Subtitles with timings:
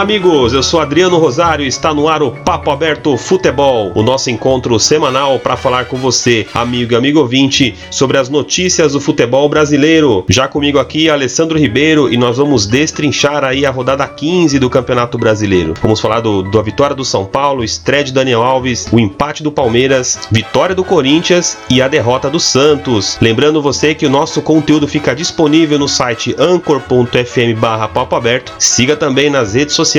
[0.00, 0.54] Olá, amigos.
[0.54, 4.80] Eu sou Adriano Rosário e está no ar o Papo Aberto Futebol, o nosso encontro
[4.80, 10.24] semanal para falar com você, amigo e amigo ouvinte, sobre as notícias do futebol brasileiro.
[10.26, 15.18] Já comigo aqui, Alessandro Ribeiro, e nós vamos destrinchar aí a rodada 15 do Campeonato
[15.18, 15.74] Brasileiro.
[15.82, 19.52] Vamos falar do, da vitória do São Paulo, estreia de Daniel Alves, o empate do
[19.52, 23.18] Palmeiras, vitória do Corinthians e a derrota do Santos.
[23.20, 28.54] Lembrando você que o nosso conteúdo fica disponível no site anchor.fm barra papo aberto.
[28.58, 29.89] Siga também nas redes sociais,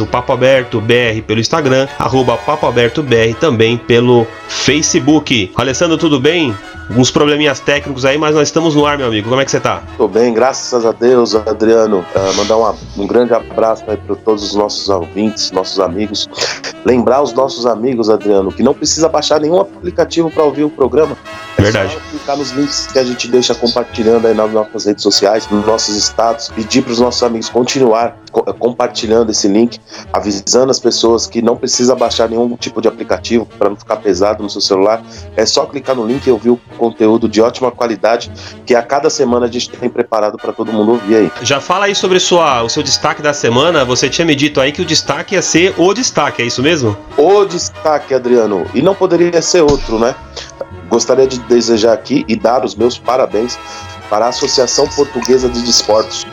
[0.00, 5.52] o Papo Aberto BR pelo Instagram, arroba Papo Aberto BR também pelo Facebook.
[5.54, 6.54] Alessandro, tudo bem?
[6.88, 9.28] Alguns probleminhas técnicos aí, mas nós estamos no ar, meu amigo.
[9.28, 9.82] Como é que você tá?
[9.96, 12.04] Tô bem, graças a Deus, Adriano.
[12.14, 16.28] Uh, mandar uma, um grande abraço aí para todos os nossos ouvintes, nossos amigos.
[16.84, 21.16] Lembrar os nossos amigos, Adriano, que não precisa baixar nenhum aplicativo para ouvir o programa.
[21.58, 21.92] É Verdade.
[21.92, 25.66] Só clicar nos links que a gente deixa compartilhando aí nas nossas redes sociais, nos
[25.66, 29.78] nossos status, pedir para os nossos amigos continuar co compartilhando esse link,
[30.12, 34.42] avisando as pessoas que não precisa baixar nenhum tipo de aplicativo para não ficar pesado
[34.42, 35.02] no seu celular.
[35.36, 38.30] É só clicar no link e ouvir o conteúdo de ótima qualidade
[38.64, 41.32] que a cada semana a gente tem preparado para todo mundo ouvir aí.
[41.42, 43.84] Já fala aí sobre sua, o seu destaque da semana.
[43.84, 46.96] Você tinha me dito aí que o destaque ia ser o destaque, é isso mesmo?
[47.16, 48.66] O destaque, Adriano.
[48.74, 50.14] E não poderia ser outro, né?
[50.88, 53.58] Gostaria de desejar aqui e dar os meus parabéns
[54.08, 56.26] para a Associação Portuguesa de Desportos.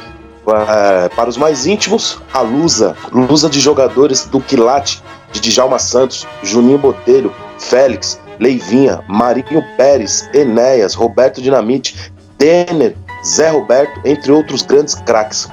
[0.45, 6.77] Para os mais íntimos, a Lusa, Lusa de jogadores do Quilate, de Djalma Santos, Juninho
[6.77, 15.49] Botelho, Félix, Leivinha, Marinho Pérez, Enéas, Roberto Dinamite, Denner, Zé Roberto, entre outros grandes craques.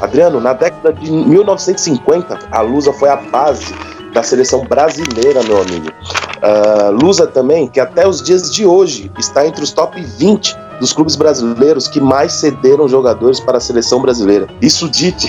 [0.00, 3.74] Adriano, na década de 1950, a Lusa foi a base
[4.14, 5.88] da seleção brasileira, meu amigo.
[5.88, 10.92] Uh, Lusa também, que até os dias de hoje está entre os top 20 dos
[10.92, 14.48] clubes brasileiros que mais cederam jogadores para a seleção brasileira.
[14.60, 15.26] Isso dito,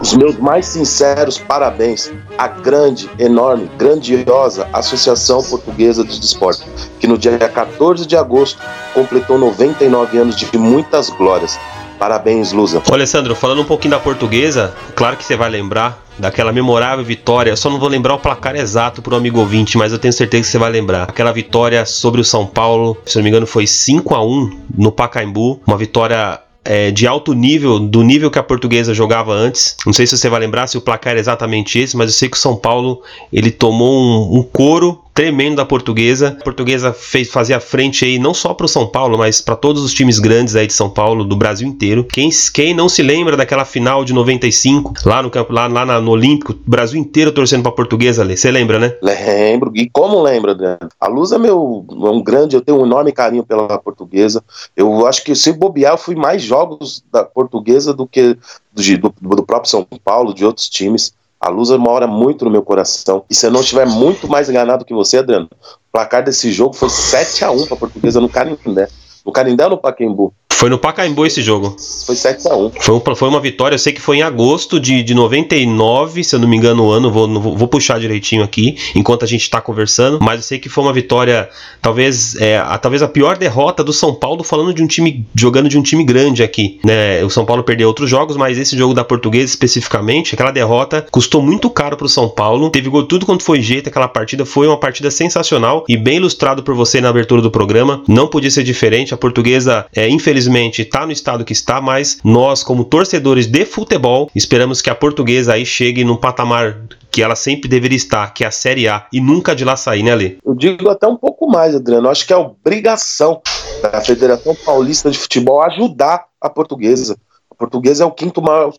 [0.00, 6.64] os meus mais sinceros parabéns à grande, enorme, grandiosa Associação Portuguesa de Desporto,
[6.98, 8.60] que no dia 14 de agosto
[8.92, 11.56] completou 99 anos de muitas glórias.
[12.02, 12.82] Parabéns, Lusa.
[12.90, 17.54] Ô, Alessandro, falando um pouquinho da portuguesa, claro que você vai lembrar daquela memorável vitória.
[17.54, 20.48] Só não vou lembrar o placar exato pro amigo ouvinte, mas eu tenho certeza que
[20.48, 21.04] você vai lembrar.
[21.04, 24.90] Aquela vitória sobre o São Paulo, se não me engano, foi 5 a 1 no
[24.90, 25.60] Pacaembu.
[25.64, 29.76] Uma vitória é, de alto nível, do nível que a portuguesa jogava antes.
[29.86, 32.28] Não sei se você vai lembrar se o placar é exatamente esse, mas eu sei
[32.28, 33.00] que o São Paulo
[33.32, 36.36] ele tomou um, um couro tremendo da portuguesa.
[36.40, 39.82] A portuguesa fez, fazia frente aí não só para o São Paulo, mas para todos
[39.82, 42.04] os times grandes aí de São Paulo, do Brasil inteiro.
[42.04, 46.00] Quem, quem não se lembra daquela final de 95, lá no campo, lá, lá na,
[46.00, 48.36] no Olímpico, o Brasil inteiro torcendo para a portuguesa ali.
[48.36, 48.96] Você lembra, né?
[49.02, 49.72] Lembro.
[49.74, 50.88] E como lembra, Adriano?
[51.00, 54.42] A Luz é meu é um grande, eu tenho um enorme carinho pela portuguesa.
[54.76, 58.36] Eu acho que se bobear, eu fui mais jogos da portuguesa do que
[58.72, 61.12] do, do, do próprio São Paulo, de outros times.
[61.44, 63.24] A luz mora muito no meu coração.
[63.28, 66.72] E se eu não estiver muito mais enganado que você, Adriano, o placar desse jogo
[66.72, 68.86] foi 7 a 1 para a Portuguesa no Canindé.
[69.26, 70.32] No Canindé ou no Paquembu?
[70.62, 71.76] Foi no Pacaembu esse jogo.
[72.06, 72.72] Foi 7x1.
[72.80, 76.40] Foi, foi uma vitória, eu sei que foi em agosto de, de 99, se eu
[76.40, 79.60] não me engano o ano, vou, vou, vou puxar direitinho aqui, enquanto a gente tá
[79.60, 81.48] conversando, mas eu sei que foi uma vitória,
[81.80, 85.68] talvez, é, a, talvez a pior derrota do São Paulo, falando de um time, jogando
[85.68, 87.24] de um time grande aqui, né?
[87.24, 91.42] O São Paulo perdeu outros jogos, mas esse jogo da Portuguesa especificamente, aquela derrota custou
[91.42, 94.76] muito caro pro São Paulo, teve gol tudo quanto foi jeito, aquela partida foi uma
[94.76, 99.12] partida sensacional e bem ilustrado por você na abertura do programa, não podia ser diferente,
[99.12, 103.64] a Portuguesa, é, infelizmente, infelizmente está no estado que está, mas nós, como torcedores de
[103.64, 108.42] futebol, esperamos que a portuguesa aí chegue num patamar que ela sempre deveria estar, que
[108.42, 110.38] é a Série A, e nunca de lá sair, né, Ali?
[110.44, 112.06] Eu digo até um pouco mais, Adriano.
[112.06, 113.40] Eu acho que é obrigação
[113.82, 117.16] da Federação Paulista de Futebol ajudar a portuguesa.
[117.50, 118.72] A portuguesa é o quinto, maior,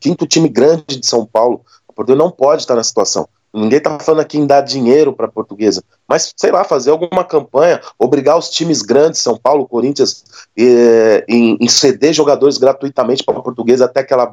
[0.00, 1.60] quinto time grande de São Paulo.
[1.88, 3.28] A portuguesa não pode estar na situação.
[3.54, 7.22] Ninguém está falando aqui em dar dinheiro para a portuguesa, mas sei lá, fazer alguma
[7.22, 10.24] campanha, obrigar os times grandes, São Paulo, Corinthians,
[10.58, 14.30] eh, em, em, ceder jogadores gratuitamente para a portuguesa até que ela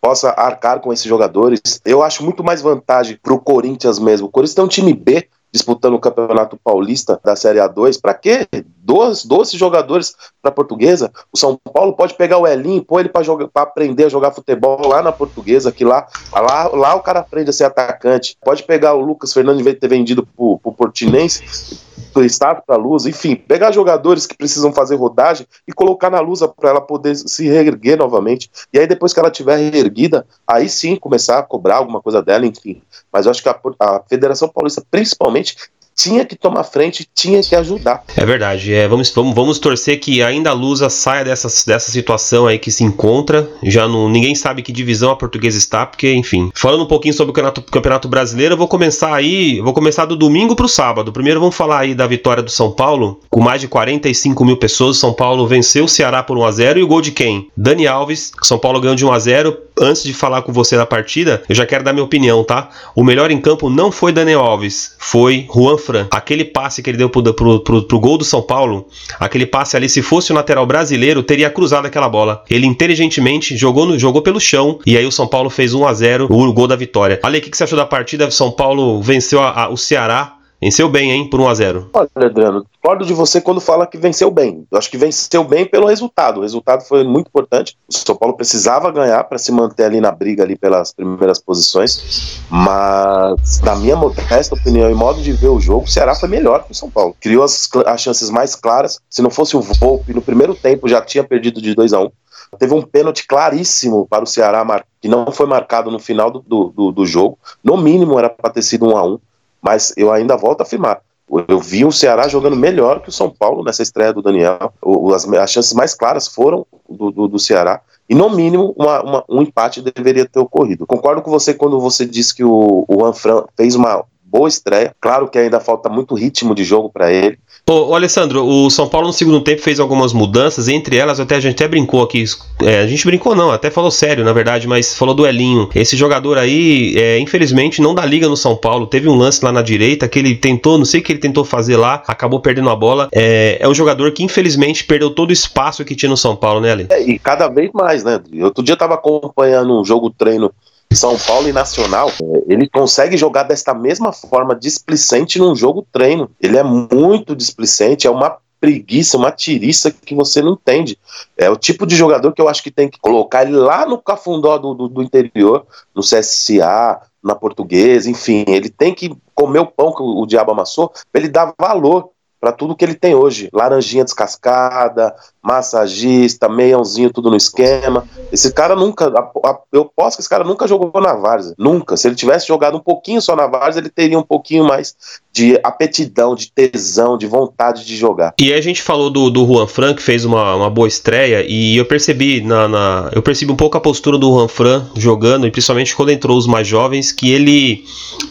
[0.00, 1.60] possa arcar com esses jogadores.
[1.84, 4.28] Eu acho muito mais vantagem para o Corinthians mesmo.
[4.28, 8.00] O Corinthians tem um time B disputando o Campeonato Paulista da Série A2.
[8.00, 8.46] Para quê?
[8.78, 11.12] 12, 12 jogadores para portuguesa.
[11.32, 15.02] O São Paulo pode pegar o Elinho pôr ele para aprender a jogar futebol lá
[15.02, 18.36] na portuguesa, que lá, lá, lá o cara aprende a ser atacante.
[18.42, 21.91] Pode pegar o Lucas Fernandes ter vendido para o Portinense
[22.24, 26.48] estado para a Lusa, enfim, pegar jogadores que precisam fazer rodagem e colocar na Lusa
[26.48, 28.50] para ela poder se reerguer novamente.
[28.72, 32.46] E aí, depois que ela tiver reerguida, aí sim começar a cobrar alguma coisa dela,
[32.46, 32.82] enfim.
[33.12, 35.56] Mas eu acho que a, a Federação Paulista, principalmente,
[35.94, 38.02] tinha que tomar frente, tinha que ajudar.
[38.16, 38.72] É verdade.
[38.72, 42.70] É, vamos, vamos, vamos torcer que ainda a Lusa saia dessa, dessa situação aí que
[42.70, 43.48] se encontra.
[43.62, 46.50] Já não, ninguém sabe que divisão a portuguesa está, porque, enfim.
[46.54, 49.60] Falando um pouquinho sobre o Campeonato, Campeonato Brasileiro, eu vou começar aí.
[49.60, 51.12] Vou começar do domingo para o sábado.
[51.12, 54.98] Primeiro vamos falar aí da vitória do São Paulo, com mais de 45 mil pessoas.
[54.98, 57.48] São Paulo venceu o Ceará por 1x0 e o gol de quem?
[57.56, 58.32] Dani Alves.
[58.42, 61.84] São Paulo ganhou de 1x0 antes de falar com você da partida, eu já quero
[61.84, 62.68] dar minha opinião, tá?
[62.94, 66.06] O melhor em campo não foi Daniel Alves, foi Juan Fran.
[66.10, 68.86] Aquele passe que ele deu pro, pro, pro, pro gol do São Paulo,
[69.18, 72.42] aquele passe ali, se fosse o lateral brasileiro, teria cruzado aquela bola.
[72.48, 75.92] Ele inteligentemente jogou, no, jogou pelo chão e aí o São Paulo fez 1 a
[75.92, 77.20] 0 o gol da vitória.
[77.22, 78.30] Ale, o que, que você achou da partida?
[78.30, 81.88] São Paulo venceu a, a, o Ceará Venceu bem, hein, por 1x0.
[81.92, 84.64] Olha, Adriano, discordo de você quando fala que venceu bem.
[84.70, 86.38] Eu acho que venceu bem pelo resultado.
[86.38, 87.76] O resultado foi muito importante.
[87.88, 92.40] O São Paulo precisava ganhar para se manter ali na briga ali pelas primeiras posições.
[92.48, 96.62] Mas, na minha modesta opinião e modo de ver o jogo, o Ceará foi melhor
[96.62, 97.16] que o São Paulo.
[97.20, 99.00] Criou as, as chances mais claras.
[99.10, 102.10] Se não fosse o Volpe, no primeiro tempo já tinha perdido de 2 a 1
[102.56, 104.64] Teve um pênalti claríssimo para o Ceará,
[105.00, 107.36] que não foi marcado no final do, do, do jogo.
[107.64, 109.18] No mínimo era para ter sido 1 a 1
[109.62, 111.00] mas eu ainda volto a afirmar.
[111.48, 114.72] Eu vi o Ceará jogando melhor que o São Paulo nessa estreia do Daniel.
[115.14, 117.80] As, as chances mais claras foram do, do, do Ceará.
[118.06, 120.86] E no mínimo, uma, uma, um empate deveria ter ocorrido.
[120.86, 124.96] Concordo com você quando você disse que o, o Anfran fez uma boa estreia.
[124.98, 127.38] Claro que ainda falta muito ritmo de jogo para ele.
[127.68, 131.36] Ô, ô, Alessandro, o São Paulo no segundo tempo fez algumas mudanças, entre elas até
[131.36, 132.24] a gente até brincou aqui,
[132.62, 135.68] é, a gente brincou não, até falou sério na verdade, mas falou do Elinho.
[135.74, 138.86] Esse jogador aí, é, infelizmente, não dá liga no São Paulo.
[138.86, 141.44] Teve um lance lá na direita que ele tentou, não sei o que ele tentou
[141.44, 143.08] fazer lá, acabou perdendo a bola.
[143.12, 146.60] É, é um jogador que infelizmente perdeu todo o espaço que tinha no São Paulo,
[146.60, 146.86] né, Ali?
[146.90, 148.20] É, e cada vez mais, né?
[148.42, 150.50] Outro dia eu tava acompanhando um jogo treino
[150.94, 152.10] são Paulo e Nacional,
[152.46, 156.30] ele consegue jogar desta mesma forma displicente num jogo treino.
[156.40, 160.96] Ele é muito displicente, é uma preguiça, uma tiriça que você não entende.
[161.36, 163.98] É o tipo de jogador que eu acho que tem que colocar ele lá no
[163.98, 169.66] cafundó do, do, do interior, no CSA, na portuguesa, enfim, ele tem que comer o
[169.66, 172.10] pão que o, o diabo amassou para ele dar valor
[172.42, 173.48] para tudo que ele tem hoje.
[173.52, 178.04] Laranjinha descascada, massagista, meiãozinho, tudo no esquema.
[178.32, 181.96] Esse cara nunca, a, a, eu posso que esse cara nunca jogou na Várzea, nunca.
[181.96, 184.96] Se ele tivesse jogado um pouquinho só na Várzea, ele teria um pouquinho mais
[185.32, 188.34] de apetidão, de tesão, de vontade de jogar.
[188.38, 191.76] E a gente falou do, do Juan Fran, que fez uma, uma boa estreia, e
[191.76, 195.50] eu percebi na, na, eu percebi um pouco a postura do Juan Fran jogando, e
[195.50, 197.84] principalmente quando entrou os mais jovens, que ele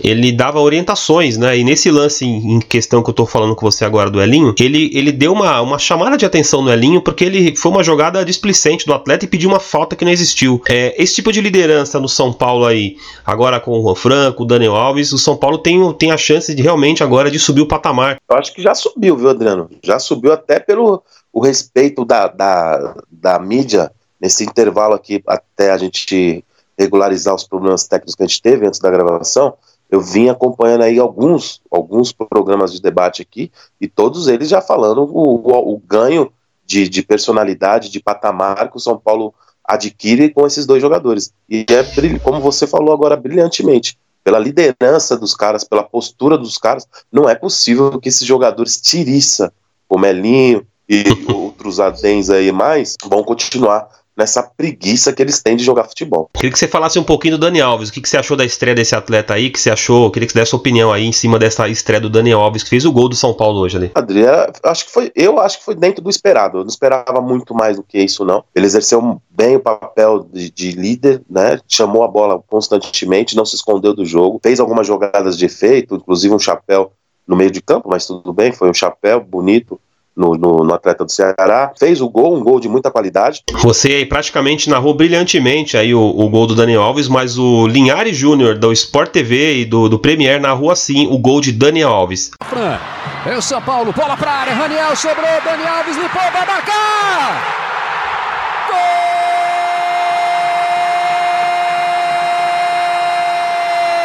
[0.04, 1.58] ele dava orientações, né?
[1.58, 4.54] E nesse lance em, em questão que eu tô falando com você agora do Elinho,
[4.60, 8.24] ele, ele deu uma, uma chamada de atenção no Elinho, porque ele foi uma jogada
[8.24, 10.62] displicente do atleta e pediu uma falta que não existiu.
[10.70, 12.96] É, esse tipo de liderança no São Paulo aí,
[13.26, 16.18] agora com o Juan Fran, com o Daniel Alves, o São Paulo tem, tem a
[16.18, 18.20] chance de realmente agora de subir o patamar.
[18.30, 19.70] Eu acho que já subiu, viu, Adriano?
[19.84, 25.78] Já subiu até pelo o respeito da, da, da mídia nesse intervalo aqui, até a
[25.78, 26.44] gente
[26.78, 29.54] regularizar os problemas técnicos que a gente teve antes da gravação.
[29.90, 35.04] Eu vim acompanhando aí alguns, alguns programas de debate aqui, e todos eles já falando
[35.04, 36.32] o, o, o ganho
[36.66, 39.34] de, de personalidade, de patamar que o São Paulo
[39.64, 41.34] adquire com esses dois jogadores.
[41.50, 46.88] E é, como você falou agora, brilhantemente pela liderança dos caras, pela postura dos caras,
[47.12, 49.52] não é possível que esses jogadores tiriça,
[49.90, 53.90] o Melinho e outros adens aí mais, vão continuar
[54.22, 56.30] nessa preguiça que eles têm de jogar futebol.
[56.34, 57.90] Queria que você falasse um pouquinho do Dani Alves.
[57.90, 59.48] O que, você achou da estreia desse atleta aí?
[59.48, 60.12] O que você achou?
[60.12, 62.70] Queria que você desse sua opinião aí em cima dessa estreia do Dani Alves, que
[62.70, 63.92] fez o gol do São Paulo hoje ali.
[63.96, 66.60] Adriano, acho que foi, eu acho que foi dentro do esperado.
[66.60, 68.44] Eu não esperava muito mais do que isso, não.
[68.54, 71.60] Ele exerceu bem o papel de, de líder, né?
[71.68, 76.34] Chamou a bola constantemente, não se escondeu do jogo, fez algumas jogadas de efeito, inclusive
[76.34, 76.92] um chapéu
[77.28, 79.80] no meio de campo, mas tudo bem, foi um chapéu bonito
[80.16, 83.44] no, no, no, atleta do Ceará, fez o gol, um gol de muita qualidade.
[83.62, 88.18] Você aí praticamente narrou brilhantemente aí o, o gol do Daniel Alves, mas o Linhares
[88.18, 92.32] Júnior do Sport TV e do, do Premier narrou assim o gol de Daniel Alves.
[92.44, 92.78] Fran,
[93.26, 97.62] é o São Paulo, bola pra área, Raniel sobrou, Daniel Alves limpou, vai marcar!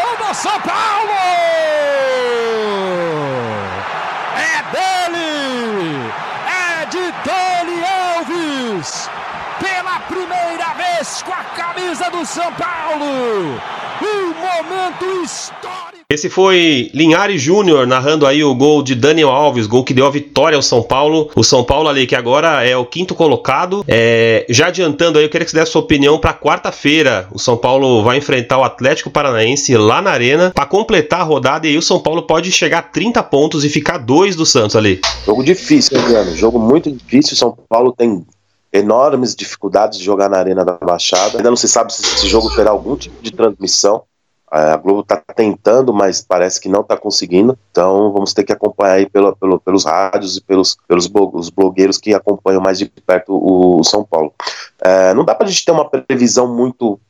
[0.02, 1.15] Gol do São Paulo!
[10.08, 13.60] Primeira vez com a camisa do São Paulo.
[14.02, 15.96] Um momento histórico.
[16.08, 20.10] Esse foi Linhares Júnior narrando aí o gol de Daniel Alves, gol que deu a
[20.10, 21.28] vitória ao São Paulo.
[21.34, 23.84] O São Paulo ali que agora é o quinto colocado.
[23.88, 27.26] É, já adiantando aí, eu queria que você desse sua opinião para quarta-feira.
[27.32, 31.66] O São Paulo vai enfrentar o Atlético Paranaense lá na Arena para completar a rodada
[31.66, 34.76] e aí o São Paulo pode chegar a 30 pontos e ficar dois do Santos
[34.76, 35.00] ali.
[35.24, 36.36] Jogo difícil, Adriano.
[36.36, 37.32] Jogo muito difícil.
[37.32, 38.24] O São Paulo tem
[38.76, 41.38] enormes dificuldades de jogar na Arena da Baixada.
[41.38, 44.04] Ainda não se sabe se esse jogo terá algum tipo de transmissão.
[44.52, 47.58] É, a Globo está tentando, mas parece que não está conseguindo.
[47.70, 51.98] Então vamos ter que acompanhar aí pelo, pelo, pelos rádios e pelos, pelos os blogueiros
[51.98, 54.32] que acompanham mais de perto o, o São Paulo.
[54.80, 57.00] É, não dá para a gente ter uma previsão muito,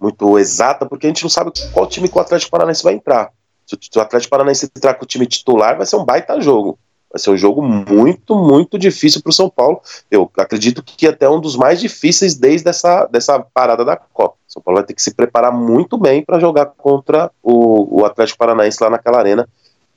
[0.00, 3.30] muito exata, porque a gente não sabe qual time que o Atlético Paranaense vai entrar.
[3.66, 6.78] Se o Atlético Paranaense entrar com o time titular, vai ser um baita jogo.
[7.10, 9.80] Vai ser um jogo muito, muito difícil para o São Paulo.
[10.10, 14.36] Eu acredito que até um dos mais difíceis desde essa dessa parada da Copa.
[14.46, 18.38] São Paulo vai ter que se preparar muito bem para jogar contra o, o Atlético
[18.38, 19.48] Paranaense lá naquela arena,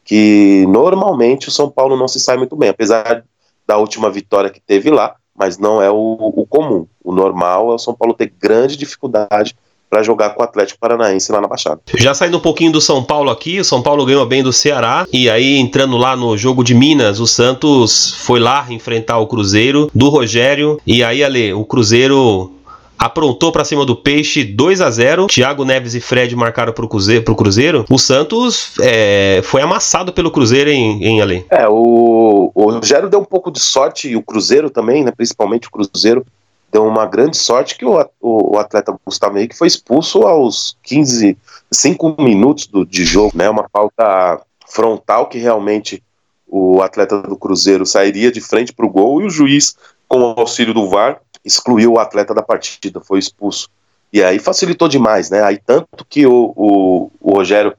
[0.05, 3.25] que normalmente o São Paulo não se sai muito bem, apesar
[3.67, 6.87] da última vitória que teve lá, mas não é o, o comum.
[7.03, 9.55] O normal é o São Paulo ter grande dificuldade
[9.91, 11.81] para jogar com o Atlético Paranaense lá na Baixada.
[11.97, 15.05] Já saindo um pouquinho do São Paulo aqui, o São Paulo ganhou bem do Ceará
[15.11, 19.91] e aí entrando lá no jogo de Minas, o Santos foi lá enfrentar o Cruzeiro
[19.93, 22.49] do Rogério e aí ali o Cruzeiro
[22.97, 27.23] aprontou para cima do Peixe 2 a 0 Thiago Neves e Fred marcaram pro Cruzeiro.
[27.23, 27.83] Pro Cruzeiro.
[27.89, 31.45] O Santos é, foi amassado pelo Cruzeiro em, em.
[31.49, 35.11] É, o, o Rogério deu um pouco de sorte e o Cruzeiro também, né?
[35.11, 36.23] Principalmente o Cruzeiro
[36.71, 41.37] deu uma grande sorte que o, o, o atleta Gustavo Henrique foi expulso aos 15,
[41.69, 43.49] 5 minutos do, de jogo, né?
[43.49, 46.01] Uma falta frontal que realmente
[46.47, 49.75] o atleta do Cruzeiro sairia de frente para o gol e o juiz,
[50.07, 53.69] com o auxílio do VAR, excluiu o atleta da partida, foi expulso.
[54.13, 55.43] E aí facilitou demais, né?
[55.43, 57.73] Aí tanto que o, o, o Rogério,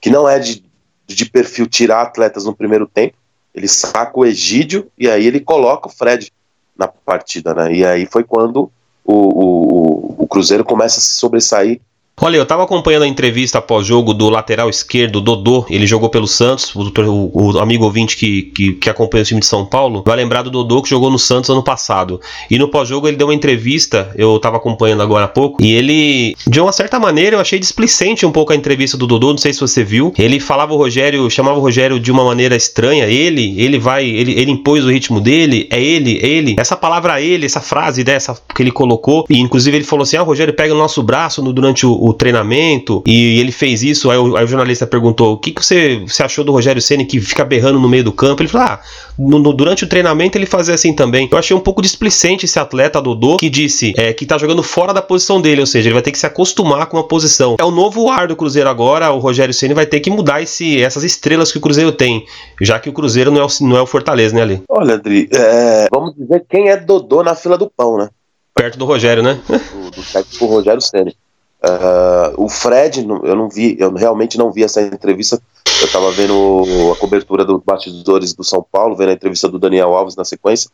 [0.00, 0.64] que não é de,
[1.06, 3.14] de perfil tirar atletas no primeiro tempo,
[3.54, 6.30] ele saca o Egídio e aí ele coloca o Fred
[6.78, 7.72] na partida, né?
[7.72, 8.70] E aí foi quando
[9.04, 11.80] o, o, o Cruzeiro começa a se sobressair
[12.20, 15.64] Olha, eu tava acompanhando a entrevista pós-jogo do lateral esquerdo, Dodô.
[15.70, 16.74] Ele jogou pelo Santos.
[16.74, 20.16] O, o, o, amigo ouvinte que, que, que acompanha o time de São Paulo vai
[20.16, 22.20] lembrar do Dodô que jogou no Santos ano passado.
[22.50, 26.34] E no pós-jogo ele deu uma entrevista, eu tava acompanhando agora há pouco, e ele,
[26.46, 29.52] de uma certa maneira, eu achei displicente um pouco a entrevista do Dodô, não sei
[29.52, 30.12] se você viu.
[30.18, 33.06] Ele falava o Rogério, chamava o Rogério de uma maneira estranha.
[33.06, 36.56] Ele, ele vai, ele, ele impôs o ritmo dele, é ele, ele.
[36.58, 40.22] Essa palavra ele, essa frase dessa que ele colocou, e inclusive ele falou assim: ah,
[40.22, 44.10] o Rogério pega o nosso braço no, durante o o treinamento e ele fez isso.
[44.10, 47.04] Aí o, aí o jornalista perguntou: o que, que você, você achou do Rogério Ceni
[47.04, 48.42] que fica berrando no meio do campo?
[48.42, 48.80] Ele falou: ah,
[49.18, 51.28] no, no, durante o treinamento ele fazia assim também.
[51.30, 54.94] Eu achei um pouco displicente esse atleta Dodô que disse é, que tá jogando fora
[54.94, 57.56] da posição dele, ou seja, ele vai ter que se acostumar com a posição.
[57.58, 59.12] É o novo ar do Cruzeiro agora.
[59.12, 62.24] O Rogério Ceni vai ter que mudar esse, essas estrelas que o Cruzeiro tem,
[62.60, 64.62] já que o Cruzeiro não é o, não é o Fortaleza, né, Ali?
[64.68, 68.08] Olha, Adri, é, vamos dizer quem é Dodô na fila do pão, né?
[68.54, 69.38] Perto do Rogério, né?
[69.48, 71.14] Do, do Rogério Ceni.
[71.60, 75.40] Uh, o Fred, eu não vi, eu realmente não vi essa entrevista.
[75.80, 79.94] Eu estava vendo a cobertura dos bastidores do São Paulo, vendo a entrevista do Daniel
[79.94, 80.70] Alves na sequência.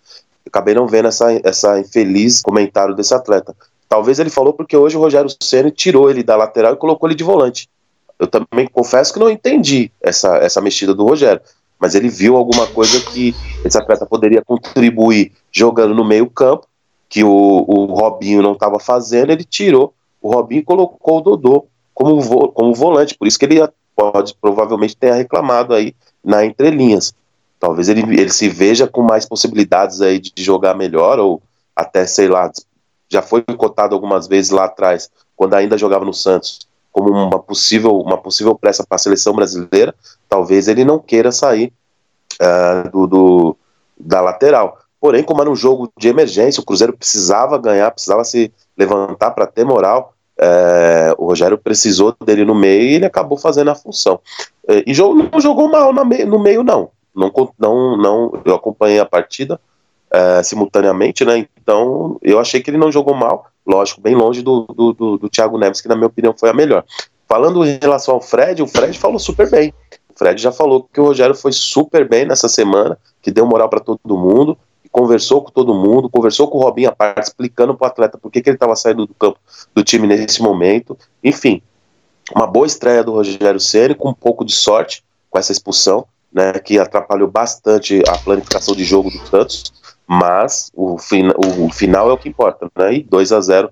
[0.46, 3.54] Acabei não vendo essa, essa infeliz comentário desse atleta.
[3.88, 7.16] Talvez ele falou porque hoje o Rogério Ceni tirou ele da lateral e colocou ele
[7.16, 7.68] de volante.
[8.18, 11.40] Eu também confesso que não entendi essa, essa mexida do Rogério,
[11.78, 16.66] mas ele viu alguma coisa que esse atleta poderia contribuir jogando no meio campo,
[17.08, 19.92] que o, o Robinho não estava fazendo, ele tirou
[20.24, 23.60] o Robinho colocou o Dodô como, vo, como volante, por isso que ele
[23.94, 27.14] pode provavelmente tenha reclamado aí na entrelinhas.
[27.60, 31.42] Talvez ele, ele se veja com mais possibilidades aí de jogar melhor, ou
[31.76, 32.50] até, sei lá,
[33.06, 38.00] já foi cotado algumas vezes lá atrás, quando ainda jogava no Santos, como uma possível,
[38.00, 39.94] uma possível peça para a seleção brasileira,
[40.26, 41.70] talvez ele não queira sair
[42.40, 43.56] uh, do, do,
[44.00, 44.78] da lateral.
[44.98, 49.46] Porém, como era um jogo de emergência, o Cruzeiro precisava ganhar, precisava se levantar para
[49.46, 50.13] ter moral,
[50.44, 54.20] é, o Rogério precisou dele no meio e ele acabou fazendo a função.
[54.68, 56.90] É, e não jogou mal no meio, no meio não.
[57.14, 58.42] Não, não, não.
[58.44, 59.58] Eu acompanhei a partida
[60.10, 61.46] é, simultaneamente, né?
[61.60, 63.46] Então eu achei que ele não jogou mal.
[63.66, 66.54] Lógico, bem longe do, do, do, do Thiago Neves, que na minha opinião foi a
[66.54, 66.84] melhor.
[67.26, 69.72] Falando em relação ao Fred, o Fred falou super bem.
[70.14, 73.68] O Fred já falou que o Rogério foi super bem nessa semana, que deu moral
[73.68, 74.58] para todo mundo,
[74.94, 78.30] conversou com todo mundo, conversou com o Robinho a parte, explicando para o atleta por
[78.30, 79.40] que, ele estava saindo do campo
[79.74, 80.96] do time nesse momento.
[81.22, 81.60] Enfim,
[82.32, 86.52] uma boa estreia do Rogério Ceni com um pouco de sorte com essa expulsão, né,
[86.60, 89.72] que atrapalhou bastante a planificação de jogo do Santos,
[90.06, 92.94] mas o, fin o final é o que importa, né?
[92.94, 93.70] E 2 a 0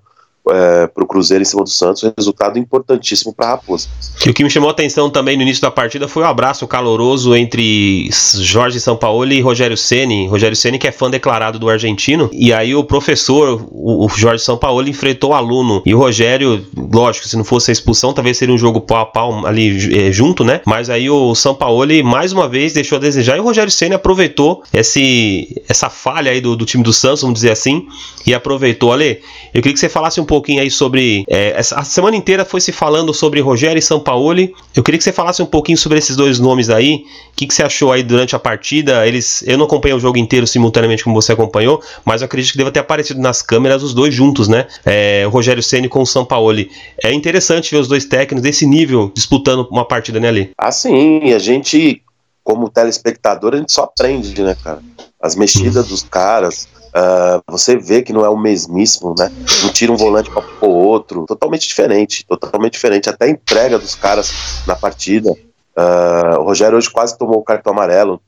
[0.49, 3.87] é, para o Cruzeiro em cima do Santos, resultado importantíssimo para a Raposa.
[4.25, 6.67] E o que me chamou a atenção também no início da partida foi o abraço
[6.67, 8.09] caloroso entre
[8.39, 10.27] Jorge Sampaoli e Rogério Ceni.
[10.27, 14.91] Rogério Ceni que é fã declarado do argentino, e aí o professor, o, Jorge Sampaoli
[14.91, 18.57] enfrentou o aluno e o Rogério, lógico, se não fosse a expulsão, talvez seria um
[18.57, 20.61] jogo pau a pau ali é, junto, né?
[20.65, 24.63] Mas aí o Sampaoli mais uma vez deixou a desejar e o Rogério Ceni aproveitou
[24.73, 27.87] esse essa falha aí do, do time do Santos, vamos dizer assim,
[28.25, 28.91] e aproveitou.
[28.91, 29.21] Ale,
[29.53, 31.23] eu queria que você falasse um pouquinho aí sobre.
[31.27, 34.55] É, essa, a semana inteira foi se falando sobre Rogério e Sampaoli.
[34.75, 37.05] Eu queria que você falasse um pouquinho sobre esses dois nomes aí.
[37.31, 39.05] O que, que você achou aí durante a partida?
[39.05, 42.57] Eles, eu não acompanhei o jogo inteiro simultaneamente como você acompanhou, mas eu acredito que
[42.57, 44.65] deva ter aparecido nas câmeras os dois juntos, né?
[44.83, 46.71] É, o Rogério Ceni com o Sampaoli.
[47.03, 50.49] É interessante ver os dois técnicos desse nível disputando uma partida, né, Ali?
[50.57, 51.31] Ah, sim.
[51.31, 52.01] A gente,
[52.43, 54.79] como telespectador, a gente só aprende, né, cara?
[55.21, 59.31] As mexidas dos caras, Uh, você vê que não é o mesmíssimo, né?
[59.65, 63.09] Um tira um volante para o outro, totalmente diferente, totalmente diferente.
[63.09, 64.31] Até a entrega dos caras
[64.67, 65.31] na partida.
[65.75, 68.21] Uh, o Rogério hoje quase tomou o cartão amarelo,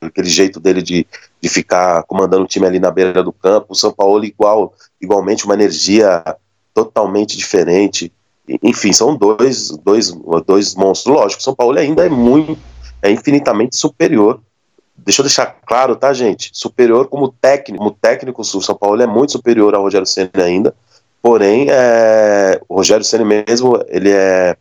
[0.00, 1.06] aquele jeito dele de,
[1.42, 3.66] de ficar comandando o time ali na beira do campo.
[3.70, 6.24] O São Paulo igual, igualmente uma energia
[6.72, 8.10] totalmente diferente.
[8.62, 10.10] Enfim, são dois, dois,
[10.46, 11.14] dois monstros.
[11.14, 12.58] Lógico, São Paulo ainda é muito,
[13.02, 14.40] é infinitamente superior
[14.98, 16.50] deixa eu deixar claro, tá, gente?
[16.52, 20.74] Superior como técnico, como técnico, o São Paulo é muito superior ao Rogério Senna ainda.
[21.22, 24.56] Porém, é, o Rogério Senna mesmo, ele é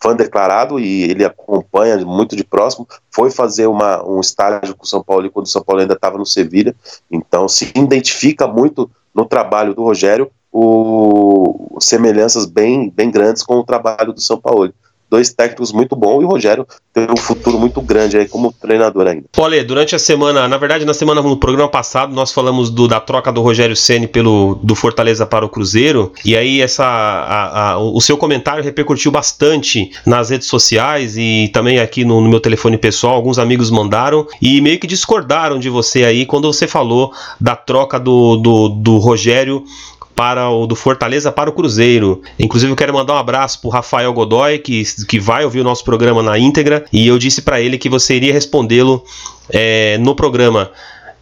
[0.00, 2.86] fã declarado e ele acompanha muito de próximo.
[3.10, 6.18] Foi fazer uma, um estágio com o São Paulo quando o São Paulo ainda estava
[6.18, 6.74] no Sevilha.
[7.10, 13.64] Então, se identifica muito no trabalho do Rogério o, semelhanças bem, bem grandes com o
[13.64, 14.72] trabalho do São Paulo
[15.10, 19.06] dois técnicos muito bons e o Rogério tem um futuro muito grande aí como treinador
[19.06, 19.24] ainda.
[19.36, 23.00] Olha, durante a semana, na verdade, na semana no programa passado, nós falamos do, da
[23.00, 27.78] troca do Rogério Ceni pelo do Fortaleza para o Cruzeiro, e aí essa a, a,
[27.78, 32.76] o seu comentário repercutiu bastante nas redes sociais e também aqui no, no meu telefone
[32.76, 37.56] pessoal, alguns amigos mandaram e meio que discordaram de você aí quando você falou da
[37.56, 39.64] troca do, do, do Rogério
[40.18, 42.20] para o do Fortaleza para o Cruzeiro.
[42.40, 45.64] Inclusive eu quero mandar um abraço para o Rafael Godoy que, que vai ouvir o
[45.64, 49.04] nosso programa na íntegra e eu disse para ele que você iria respondê-lo
[49.48, 50.72] é, no programa.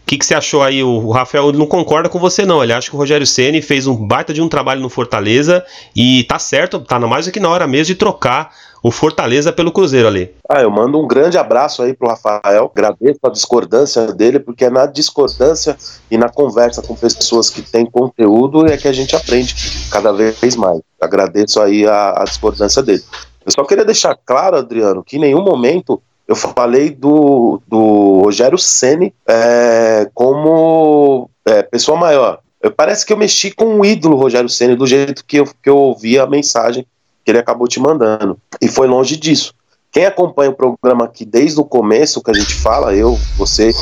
[0.03, 0.83] O que, que, você achou aí?
[0.83, 2.63] O Rafael não concorda com você, não.
[2.63, 5.63] Ele acha que o Rogério Ceni fez um baita de um trabalho no Fortaleza
[5.95, 8.51] e tá certo, tá mais do que na hora mesmo de trocar
[8.83, 10.35] o Fortaleza pelo Cruzeiro ali.
[10.49, 12.71] Ah, eu mando um grande abraço aí pro Rafael.
[12.75, 15.77] Agradeço a discordância dele, porque é na discordância
[16.11, 19.55] e na conversa com pessoas que têm conteúdo é que a gente aprende
[19.91, 20.81] cada vez mais.
[21.01, 23.03] Agradeço aí a, a discordância dele.
[23.45, 28.59] Eu só queria deixar claro, Adriano, que em nenhum momento eu falei do, do Rogério
[28.59, 32.41] Ceni é, como é, pessoa maior.
[32.77, 35.77] Parece que eu mexi com o ídolo Rogério Ceni do jeito que eu, que eu
[35.77, 36.85] ouvi a mensagem
[37.27, 38.39] que ele acabou te mandando.
[38.63, 39.53] E foi longe disso.
[39.91, 43.73] Quem acompanha o programa aqui desde o começo, que a gente fala, eu, você,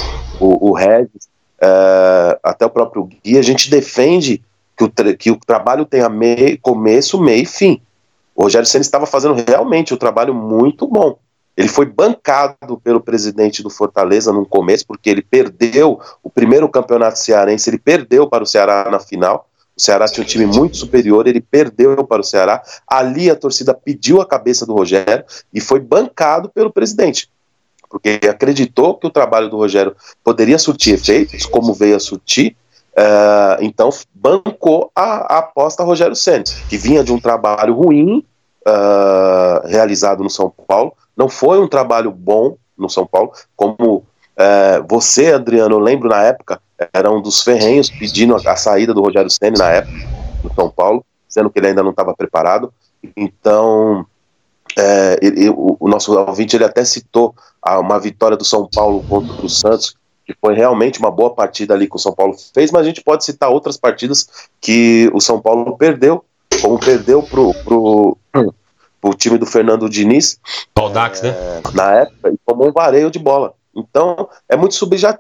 [0.41, 1.29] o, o Regis,
[1.61, 4.41] é, até o próprio Gui, a gente defende
[4.75, 6.09] que o, que o trabalho tenha
[6.63, 7.83] começo, meio e fim.
[8.35, 11.19] O Rogério Senna estava fazendo realmente um trabalho muito bom.
[11.55, 17.19] Ele foi bancado pelo presidente do Fortaleza no começo, porque ele perdeu o primeiro campeonato
[17.19, 19.49] cearense, ele perdeu para o Ceará na final.
[19.77, 22.63] O Ceará tinha um time muito superior, ele perdeu para o Ceará.
[22.87, 27.29] Ali a torcida pediu a cabeça do Rogério e foi bancado pelo presidente,
[27.91, 32.57] porque acreditou que o trabalho do Rogério poderia surtir efeitos, como veio a surtir.
[32.97, 38.25] Uh, então bancou a, a aposta Rogério Senna, que vinha de um trabalho ruim
[38.65, 40.93] uh, realizado no São Paulo.
[41.17, 46.23] Não foi um trabalho bom no São Paulo, como uh, você, Adriano, eu lembro na
[46.23, 46.61] época,
[46.93, 50.09] era um dos ferrenhos pedindo a, a saída do Rogério Senna na época,
[50.43, 52.73] no São Paulo, dizendo que ele ainda não estava preparado.
[53.17, 54.07] Então,
[54.77, 59.05] é, ele, o, o, nosso ouvinte ele até citou a, uma vitória do São Paulo
[59.09, 59.95] contra o Santos,
[60.27, 63.03] que foi realmente uma boa partida ali que o São Paulo fez, mas a gente
[63.03, 64.27] pode citar outras partidas
[64.61, 66.25] que o São Paulo perdeu,
[66.63, 68.17] como perdeu pro, pro,
[69.01, 70.41] pro time do Fernando Diniz.
[70.75, 71.29] Baldax, né?
[71.29, 71.63] é, né?
[71.75, 73.53] Na época, e tomou um vareio de bola.
[73.77, 74.75] Então, é muito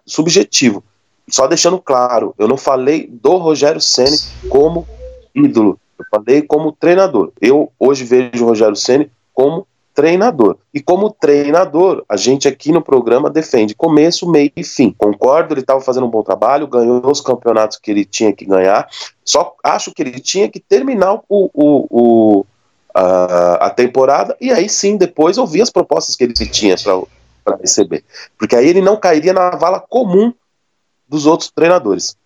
[0.06, 0.82] subjetivo.
[1.28, 4.16] Só deixando claro, eu não falei do Rogério Ceni
[4.48, 4.86] como
[5.34, 7.32] ídolo, eu falei como treinador.
[7.40, 10.56] Eu hoje vejo o Rogério Ceni como treinador.
[10.74, 14.94] E como treinador, a gente aqui no programa defende começo, meio e fim.
[14.98, 18.88] Concordo, ele estava fazendo um bom trabalho, ganhou os campeonatos que ele tinha que ganhar.
[19.24, 22.46] Só acho que ele tinha que terminar o, o, o
[22.92, 26.76] a, a, temporada e aí sim depois ouvir as propostas que ele tinha
[27.44, 28.04] para receber.
[28.36, 30.32] Porque aí ele não cairia na vala comum
[31.14, 32.16] dos outros treinadores.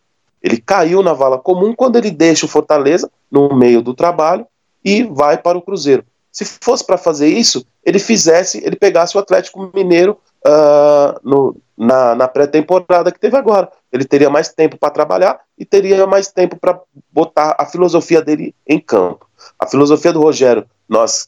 [0.42, 4.46] Ele caiu na vala comum quando ele deixa o Fortaleza no meio do trabalho
[4.82, 6.04] e vai para o Cruzeiro.
[6.32, 12.14] Se fosse para fazer isso, ele fizesse, ele pegasse o Atlético Mineiro uh, no, na,
[12.14, 13.70] na pré-temporada que teve agora.
[13.92, 16.80] Ele teria mais tempo para trabalhar e teria mais tempo para
[17.12, 19.28] botar a filosofia dele em campo.
[19.58, 21.26] A filosofia do Rogério, nós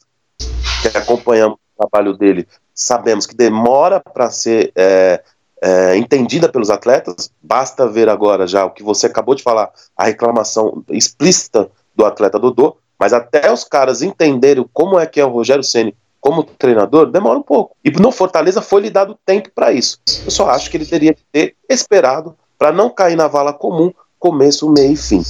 [0.81, 5.21] que acompanhamos o trabalho dele, sabemos que demora para ser é,
[5.61, 7.31] é, entendida pelos atletas.
[7.41, 12.39] Basta ver agora já o que você acabou de falar, a reclamação explícita do atleta
[12.39, 17.07] Dodô, mas até os caras entenderem como é que é o Rogério Ceni como treinador,
[17.07, 17.75] demora um pouco.
[17.83, 19.99] E no Fortaleza foi lhe dado tempo para isso.
[20.23, 23.91] Eu só acho que ele teria que ter esperado para não cair na vala comum,
[24.19, 25.23] começo, meio e fim.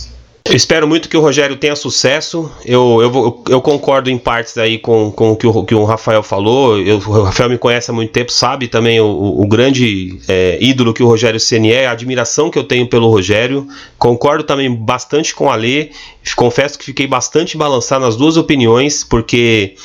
[0.43, 2.51] Eu espero muito que o Rogério tenha sucesso.
[2.65, 6.23] Eu, eu, eu concordo em partes aí com, com o, que o que o Rafael
[6.23, 6.79] falou.
[6.79, 10.93] Eu, o Rafael me conhece há muito tempo, sabe também o, o grande é, ídolo
[10.93, 13.67] que o Rogério Ceni é, a admiração que eu tenho pelo Rogério.
[13.99, 15.91] Concordo também bastante com a Lê.
[16.35, 19.75] Confesso que fiquei bastante balançado nas duas opiniões, porque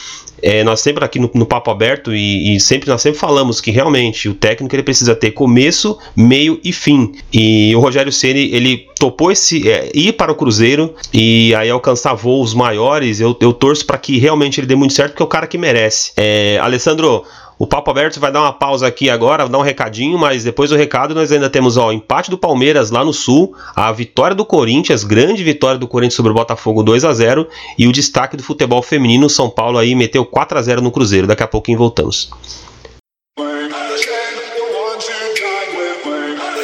[0.42, 3.70] é, nós sempre aqui no, no Papo Aberto e, e, sempre nós sempre falamos que
[3.70, 7.12] realmente o técnico ele precisa ter começo, meio e fim.
[7.32, 12.14] E o Rogério Ceni ele topou esse é, ir para o Cruzeiro e aí alcançar
[12.14, 13.20] voos maiores.
[13.20, 15.58] Eu, eu torço para que realmente ele dê muito certo porque é o cara que
[15.58, 16.12] merece.
[16.16, 17.24] É, Alessandro
[17.58, 20.76] o Papo Aberto vai dar uma pausa aqui agora, dar um recadinho, mas depois do
[20.76, 24.44] recado nós ainda temos ó, o empate do Palmeiras lá no Sul, a vitória do
[24.44, 28.42] Corinthians, grande vitória do Corinthians sobre o Botafogo 2 a 0 e o destaque do
[28.42, 31.26] futebol feminino, São Paulo aí meteu 4 a 0 no Cruzeiro.
[31.26, 32.30] Daqui a pouquinho voltamos.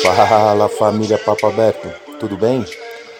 [0.03, 2.65] Fala família Papo Aberto, tudo bem?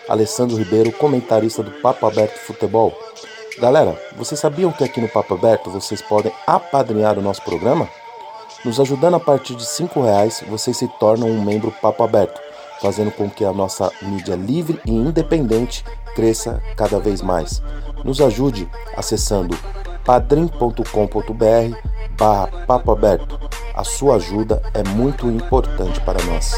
[0.09, 2.93] Alessandro Ribeiro, comentarista do Papo Aberto Futebol.
[3.59, 7.89] Galera, vocês sabiam que aqui no Papo Aberto vocês podem apadrinhar o nosso programa?
[8.65, 12.41] Nos ajudando a partir de R$ reais, vocês se tornam um membro Papo Aberto,
[12.81, 15.85] fazendo com que a nossa mídia livre e independente
[16.15, 17.63] cresça cada vez mais.
[18.05, 19.57] Nos ajude acessando
[20.05, 20.83] padrim.com.br
[22.17, 23.39] barra Papo Aberto.
[23.75, 26.55] A sua ajuda é muito importante para nós.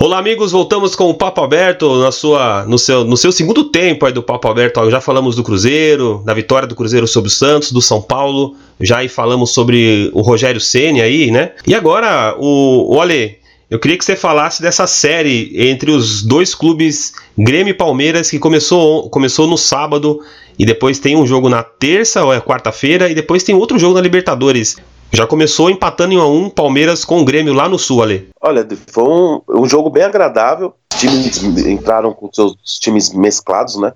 [0.00, 4.06] Olá amigos, voltamos com o Papo Aberto na sua, no, seu, no seu segundo tempo
[4.06, 4.88] aí do Papo Aberto.
[4.88, 8.54] Já falamos do Cruzeiro, da vitória do Cruzeiro sobre o Santos, do São Paulo.
[8.80, 11.50] Já aí falamos sobre o Rogério Ceni aí, né?
[11.66, 16.54] E agora, o, o Ale, eu queria que você falasse dessa série entre os dois
[16.54, 20.20] clubes Grêmio e Palmeiras que começou, começou no sábado
[20.56, 23.94] e depois tem um jogo na terça ou é quarta-feira e depois tem outro jogo
[23.94, 24.76] na Libertadores.
[25.12, 28.28] Já começou empatando em 1 a 1 Palmeiras com o Grêmio lá no Sul, Ale.
[28.40, 30.74] Olha, foi um, um jogo bem agradável.
[30.92, 33.92] Os times entraram com seus times mesclados, né?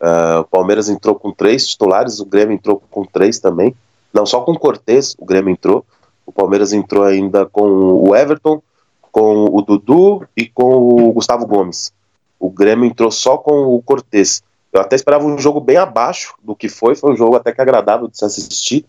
[0.00, 3.74] Uh, o Palmeiras entrou com três titulares, o Grêmio entrou com três também.
[4.12, 5.84] Não, só com o Cortez o Grêmio entrou.
[6.26, 8.62] O Palmeiras entrou ainda com o Everton,
[9.10, 11.92] com o Dudu e com o Gustavo Gomes.
[12.38, 14.42] O Grêmio entrou só com o Cortez.
[14.72, 17.60] Eu até esperava um jogo bem abaixo do que foi, foi um jogo até que
[17.60, 18.86] agradável de se assistir.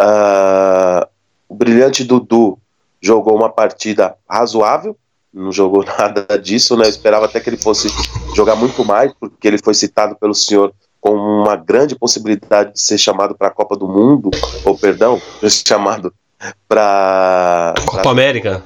[0.00, 1.06] Uh,
[1.48, 2.58] o brilhante Dudu
[3.00, 4.96] jogou uma partida razoável,
[5.32, 6.84] não jogou nada disso, né?
[6.84, 7.88] Eu esperava até que ele fosse
[8.34, 12.98] jogar muito mais, porque ele foi citado pelo senhor com uma grande possibilidade de ser
[12.98, 14.30] chamado para a Copa do Mundo,
[14.64, 16.12] ou perdão, chamado
[16.68, 18.62] para Copa pra, América.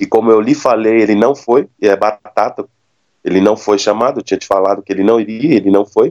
[0.00, 2.66] E como eu lhe falei, ele não foi, e é batata,
[3.24, 6.08] ele não foi chamado, eu tinha te falado que ele não iria, ele não foi.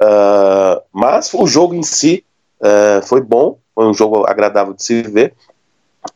[0.00, 2.24] Uh, mas o jogo em si
[2.60, 5.34] uh, foi bom, foi um jogo agradável de se ver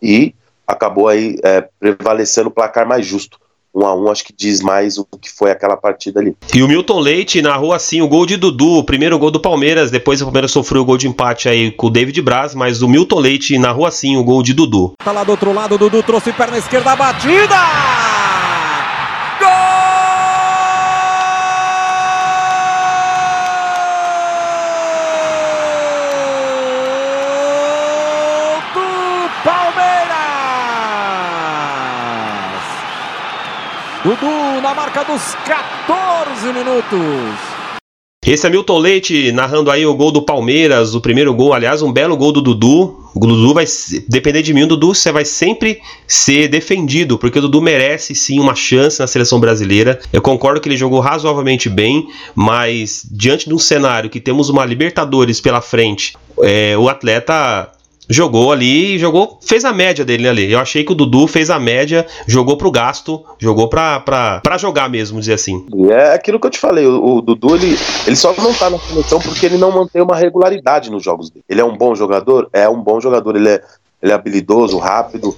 [0.01, 0.35] e
[0.67, 3.39] acabou aí é, prevalecendo o placar mais justo.
[3.75, 6.37] Um a um, acho que diz mais o que foi aquela partida ali.
[6.55, 9.91] E o Milton Leite narrou assim o gol de Dudu, o primeiro gol do Palmeiras,
[9.91, 12.89] depois o Palmeiras sofreu o gol de empate aí com o David Braz, mas o
[12.89, 14.93] Milton Leite narrou assim o gol de Dudu.
[15.03, 18.02] Tá lá do outro lado, o Dudu trouxe perna esquerda, batida!
[34.63, 37.63] Na marca dos 14 minutos.
[38.25, 41.93] Esse é Milton Leite narrando aí o gol do Palmeiras, o primeiro gol, aliás, um
[41.93, 43.03] belo gol do Dudu.
[43.13, 43.65] O Dudu vai
[44.09, 48.39] depender de mim, o Dudu você vai sempre ser defendido, porque o Dudu merece sim
[48.39, 49.99] uma chance na seleção brasileira.
[50.13, 54.65] Eu concordo que ele jogou razoavelmente bem, mas diante de um cenário que temos uma
[54.65, 57.73] Libertadores pela frente, é, o atleta
[58.13, 60.53] jogou ali, jogou, fez a média dele ali.
[60.53, 64.59] Eu achei que o Dudu fez a média, jogou pro gasto, jogou pra, pra, pra
[64.59, 65.67] jogar mesmo, dizer assim.
[65.91, 68.79] É aquilo que eu te falei, o, o Dudu ele, ele só não tá na
[68.79, 71.45] seleção porque ele não mantém uma regularidade nos jogos dele.
[71.49, 72.49] Ele é um bom jogador?
[72.53, 73.63] É um bom jogador, ele é,
[74.03, 75.35] ele é habilidoso, rápido,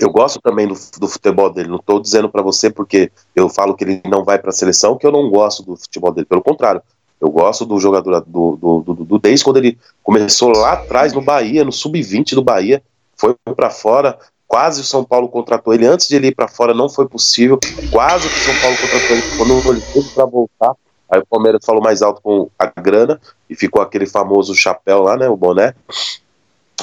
[0.00, 1.68] Eu gosto também do, do futebol dele.
[1.68, 4.96] Não estou dizendo para você porque eu falo que ele não vai para a seleção
[4.96, 6.26] que eu não gosto do futebol dele.
[6.26, 6.80] Pelo contrário,
[7.20, 11.20] eu gosto do jogador do, do, do, do desde quando ele começou lá atrás no
[11.20, 12.82] Bahia, no sub-20 do Bahia,
[13.16, 14.18] foi para fora.
[14.46, 17.58] Quase o São Paulo contratou ele antes de ele ir para fora, não foi possível.
[17.90, 20.74] Quase o São Paulo contratou ele quando ele teve para voltar.
[21.10, 25.16] Aí o Palmeiras falou mais alto com a grana e ficou aquele famoso chapéu lá,
[25.16, 25.74] né, o boné.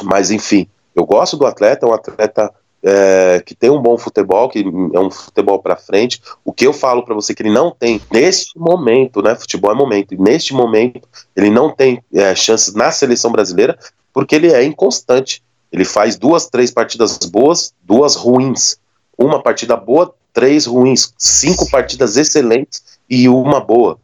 [0.04, 2.52] Mas enfim, eu gosto do atleta, é um atleta
[2.88, 6.22] é, que tem um bom futebol, que é um futebol para frente.
[6.44, 9.34] O que eu falo para você que ele não tem neste momento, né?
[9.36, 10.14] Futebol é momento.
[10.14, 11.02] E neste momento
[11.36, 13.76] ele não tem é, chances na seleção brasileira
[14.14, 15.42] porque ele é inconstante.
[15.72, 18.78] Ele faz duas, três partidas boas, duas ruins.
[19.18, 21.12] Uma partida boa, três ruins.
[21.18, 23.98] Cinco partidas excelentes e uma boa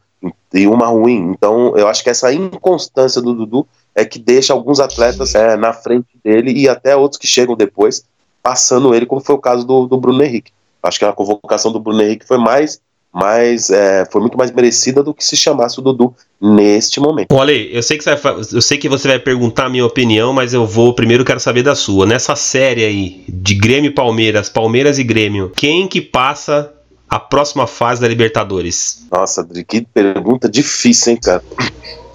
[0.52, 1.32] e uma ruim.
[1.32, 5.72] Então eu acho que essa inconstância do Dudu é que deixa alguns atletas é, na
[5.72, 8.04] frente dele e até outros que chegam depois
[8.41, 10.51] passando ele, como foi o caso do, do Bruno Henrique.
[10.84, 12.82] Acho que a convocação do Bruno Henrique foi mais
[13.13, 17.34] mas é, foi muito mais merecida do que se chamasse o Dudu neste momento.
[17.34, 20.32] Olha, eu sei que você vai, eu sei que você vai perguntar a minha opinião,
[20.32, 22.06] mas eu vou primeiro quero saber da sua.
[22.06, 26.73] Nessa série aí de Grêmio e Palmeiras, Palmeiras e Grêmio, quem que passa
[27.10, 29.06] a próxima fase da Libertadores?
[29.12, 31.43] Nossa, que pergunta difícil, hein, cara?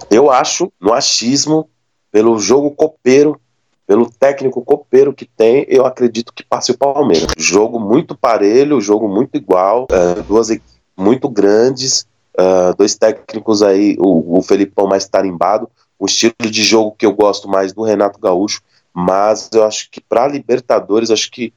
[0.09, 1.69] Eu acho, no achismo,
[2.11, 3.39] pelo jogo copeiro
[3.87, 7.27] pelo técnico copeiro que tem, eu acredito que passe o Palmeiras.
[7.37, 13.95] Jogo muito parelho, jogo muito igual, é, duas equipes muito grandes, uh, dois técnicos aí,
[13.99, 15.69] o, o Felipão mais tarimbado,
[15.99, 20.01] um estilo de jogo que eu gosto mais do Renato Gaúcho, mas eu acho que
[20.01, 21.53] para Libertadores, acho que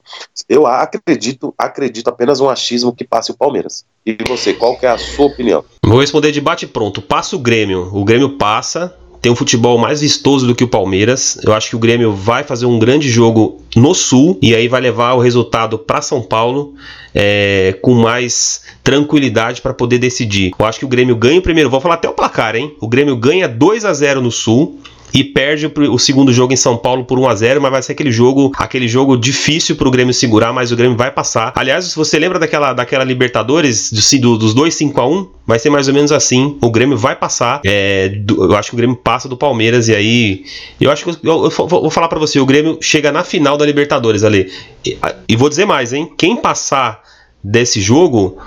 [0.47, 3.83] eu acredito, acredito apenas um achismo que passe o Palmeiras.
[4.05, 5.65] E você, qual que é a sua opinião?
[5.83, 7.01] Vou responder de bate pronto.
[7.01, 7.89] Passa o Grêmio.
[7.95, 11.37] O Grêmio passa, tem um futebol mais vistoso do que o Palmeiras.
[11.43, 14.81] Eu acho que o Grêmio vai fazer um grande jogo no Sul e aí vai
[14.81, 16.73] levar o resultado para São Paulo
[17.13, 20.51] é, com mais tranquilidade para poder decidir.
[20.57, 21.69] Eu acho que o Grêmio ganha o primeiro.
[21.69, 22.75] Vou falar até o placar, hein?
[22.81, 24.79] O Grêmio ganha 2 a 0 no Sul
[25.13, 27.91] e perde o segundo jogo em São Paulo por 1 a 0 mas vai ser
[27.91, 31.51] aquele jogo, aquele jogo difícil para o Grêmio segurar, mas o Grêmio vai passar.
[31.55, 35.69] Aliás, se você lembra daquela, daquela Libertadores do, dos dois 5 a 1 vai ser
[35.69, 36.57] mais ou menos assim.
[36.61, 37.61] O Grêmio vai passar.
[37.65, 40.45] É, do, eu acho que o Grêmio passa do Palmeiras e aí
[40.79, 43.57] eu acho que eu, eu, eu vou falar para você, o Grêmio chega na final
[43.57, 44.51] da Libertadores ali.
[44.85, 44.97] E,
[45.27, 46.09] e vou dizer mais, hein?
[46.17, 47.01] Quem passar
[47.43, 48.37] desse jogo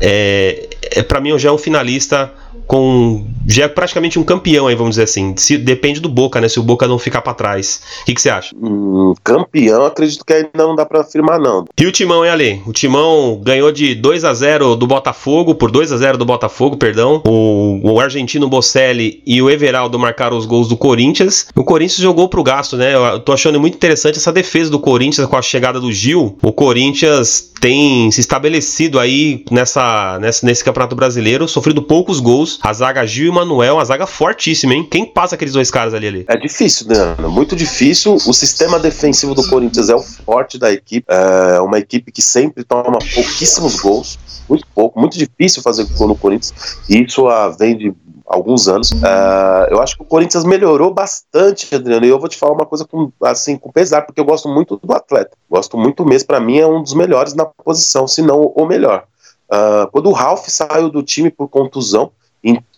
[0.00, 2.32] é, é para mim já é um finalista
[2.66, 5.34] com já é praticamente um campeão aí, vamos dizer assim.
[5.36, 6.48] Se, depende do Boca, né?
[6.48, 7.82] Se o Boca não ficar para trás.
[8.02, 8.54] O que, que você acha?
[8.56, 11.64] Hum, campeão, acredito que ainda não dá para afirmar, não.
[11.78, 12.62] E o Timão, hein, Ali?
[12.66, 16.76] O Timão ganhou de 2 a 0 do Botafogo, por 2 a 0 do Botafogo,
[16.76, 17.22] perdão.
[17.26, 21.48] O, o argentino Bocelli e o Everaldo marcaram os gols do Corinthians.
[21.54, 22.94] O Corinthians jogou pro gasto, né?
[22.94, 26.38] Eu tô achando muito interessante essa defesa do Corinthians com a chegada do Gil.
[26.42, 32.72] O Corinthians tem se estabelecido aí nessa, nessa nesse Campeonato Brasileiro, sofrido poucos gols a
[32.72, 34.86] zaga Gil e Manuel, uma zaga fortíssima, hein?
[34.88, 36.04] Quem passa aqueles dois caras ali?
[36.06, 36.24] ali?
[36.28, 37.16] É difícil, né?
[37.28, 38.14] Muito difícil.
[38.14, 41.06] O sistema defensivo do Corinthians é o forte da equipe.
[41.08, 44.18] É uma equipe que sempre toma pouquíssimos gols.
[44.48, 46.78] Muito pouco, muito difícil fazer gol no Corinthians.
[46.88, 47.26] E isso
[47.58, 47.94] vem de
[48.26, 48.90] alguns anos.
[48.92, 52.04] Uh, eu acho que o Corinthians melhorou bastante, Adriano.
[52.06, 54.78] E eu vou te falar uma coisa com, assim, com pesar, porque eu gosto muito
[54.82, 55.36] do atleta.
[55.50, 56.26] Gosto muito mesmo.
[56.26, 59.04] Para mim, é um dos melhores na posição, se não o melhor.
[59.50, 62.10] Uh, quando o Ralph saiu do time por contusão,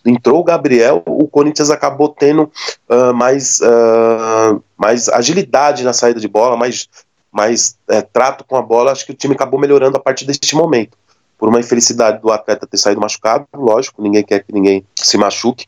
[0.05, 2.51] entrou o Gabriel, o Corinthians acabou tendo
[2.89, 6.87] uh, mais, uh, mais agilidade na saída de bola, mais,
[7.31, 8.91] mais é, trato com a bola.
[8.91, 10.97] Acho que o time acabou melhorando a partir deste momento.
[11.37, 15.65] Por uma infelicidade do atleta ter saído machucado, lógico, ninguém quer que ninguém se machuque.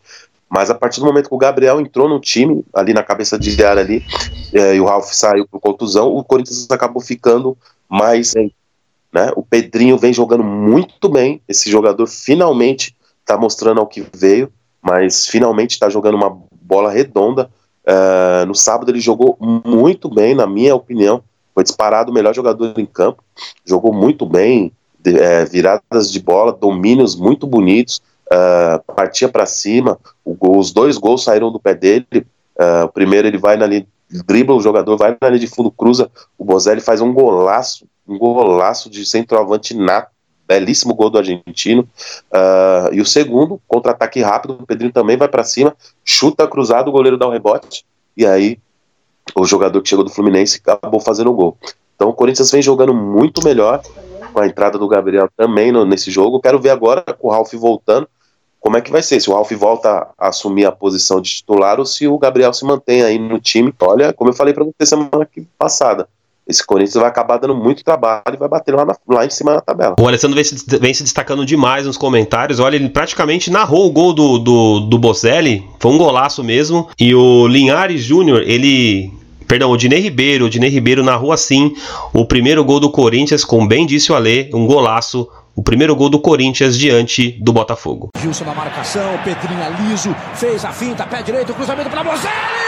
[0.50, 3.64] Mas a partir do momento que o Gabriel entrou no time, ali na cabeça de
[3.64, 4.04] área ali,
[4.52, 7.56] é, e o Ralf saiu por contusão, o Corinthians acabou ficando
[7.88, 8.34] mais.
[9.14, 9.32] Né?
[9.36, 11.40] O Pedrinho vem jogando muito bem.
[11.48, 12.96] Esse jogador finalmente
[13.30, 17.50] está mostrando ao que veio, mas finalmente está jogando uma bola redonda.
[17.86, 21.22] Uh, no sábado ele jogou muito bem, na minha opinião.
[21.54, 23.24] Foi disparado o melhor jogador em campo.
[23.64, 30.00] Jogou muito bem, de, é, viradas de bola, domínios muito bonitos, uh, partia para cima.
[30.26, 32.26] Gol, os dois gols saíram do pé dele.
[32.58, 33.86] Uh, o primeiro ele vai na linha,
[34.26, 36.10] dribla o jogador, vai na linha de fundo, cruza.
[36.38, 40.12] O Bozelli faz um golaço, um golaço de centroavante nato
[40.50, 41.88] belíssimo gol do argentino.
[42.34, 46.92] Uh, e o segundo, contra-ataque rápido, o Pedrinho também vai para cima, chuta cruzado, o
[46.92, 47.86] goleiro dá um rebote,
[48.18, 48.58] e aí
[49.36, 51.56] o jogador que chegou do Fluminense acabou fazendo o gol.
[51.96, 53.84] Então o Corinthians vem jogando muito melhor,
[54.34, 56.40] com a entrada do Gabriel também no, nesse jogo.
[56.40, 58.08] Quero ver agora com o Ralf voltando,
[58.60, 59.20] como é que vai ser?
[59.20, 62.66] Se o Ralf volta a assumir a posição de titular ou se o Gabriel se
[62.66, 63.74] mantém aí no time.
[63.82, 66.10] Olha, como eu falei para você semana passada,
[66.50, 69.54] esse Corinthians vai acabar dando muito trabalho e vai bater lá, na, lá em cima
[69.54, 69.96] na tabela.
[70.00, 72.60] O Alessandro vem se, vem se, destacando demais nos comentários.
[72.60, 75.64] Olha, ele praticamente narrou o gol do, do, do Bozelli.
[75.80, 76.90] Foi um golaço mesmo.
[77.00, 79.14] E o Linhares Júnior, ele
[79.48, 81.74] perdão, o Dinei Ribeiro, o Dinei Ribeiro narrou assim
[82.14, 86.08] o primeiro gol do Corinthians, com bem disse o Alê, um golaço, o primeiro gol
[86.08, 88.10] do Corinthians diante do Botafogo.
[88.22, 92.59] Gilson na marcação, Pedrinho liso, fez a finta, pé direito, cruzamento para Bozelli!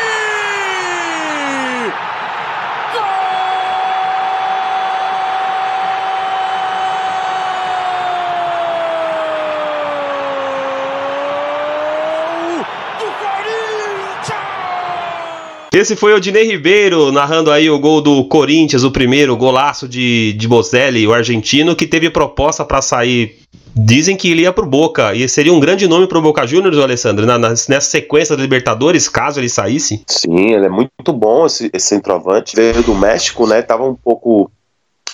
[15.74, 20.34] Esse foi o Dinei Ribeiro narrando aí o gol do Corinthians, o primeiro golaço de,
[20.34, 23.40] de Bocelli, o argentino, que teve proposta para sair.
[23.74, 27.26] Dizem que ele ia pro Boca e seria um grande nome pro Boca Juniors, Alessandro,
[27.26, 30.04] na, na, nessa sequência da Libertadores, caso ele saísse.
[30.08, 32.54] Sim, ele é muito bom esse, esse centroavante.
[32.54, 33.62] Veio do México, né?
[33.62, 34.52] Tava um pouco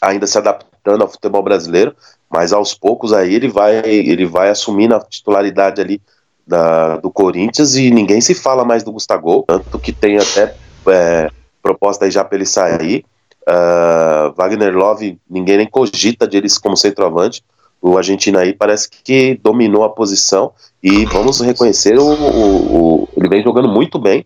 [0.02, 1.96] ainda se adaptando ao futebol brasileiro,
[2.28, 6.02] mas aos poucos aí ele vai, ele vai assumindo a titularidade ali
[6.48, 10.56] da, do Corinthians e ninguém se fala mais do Gustavo, tanto que tem até
[10.88, 11.30] é,
[11.62, 13.06] proposta aí já para ele sair.
[13.48, 17.44] Uh, Wagner Love, ninguém nem cogita de como centroavante.
[17.82, 23.30] O argentino aí parece que dominou a posição e vamos reconhecer o, o, o ele
[23.30, 24.26] vem jogando muito bem,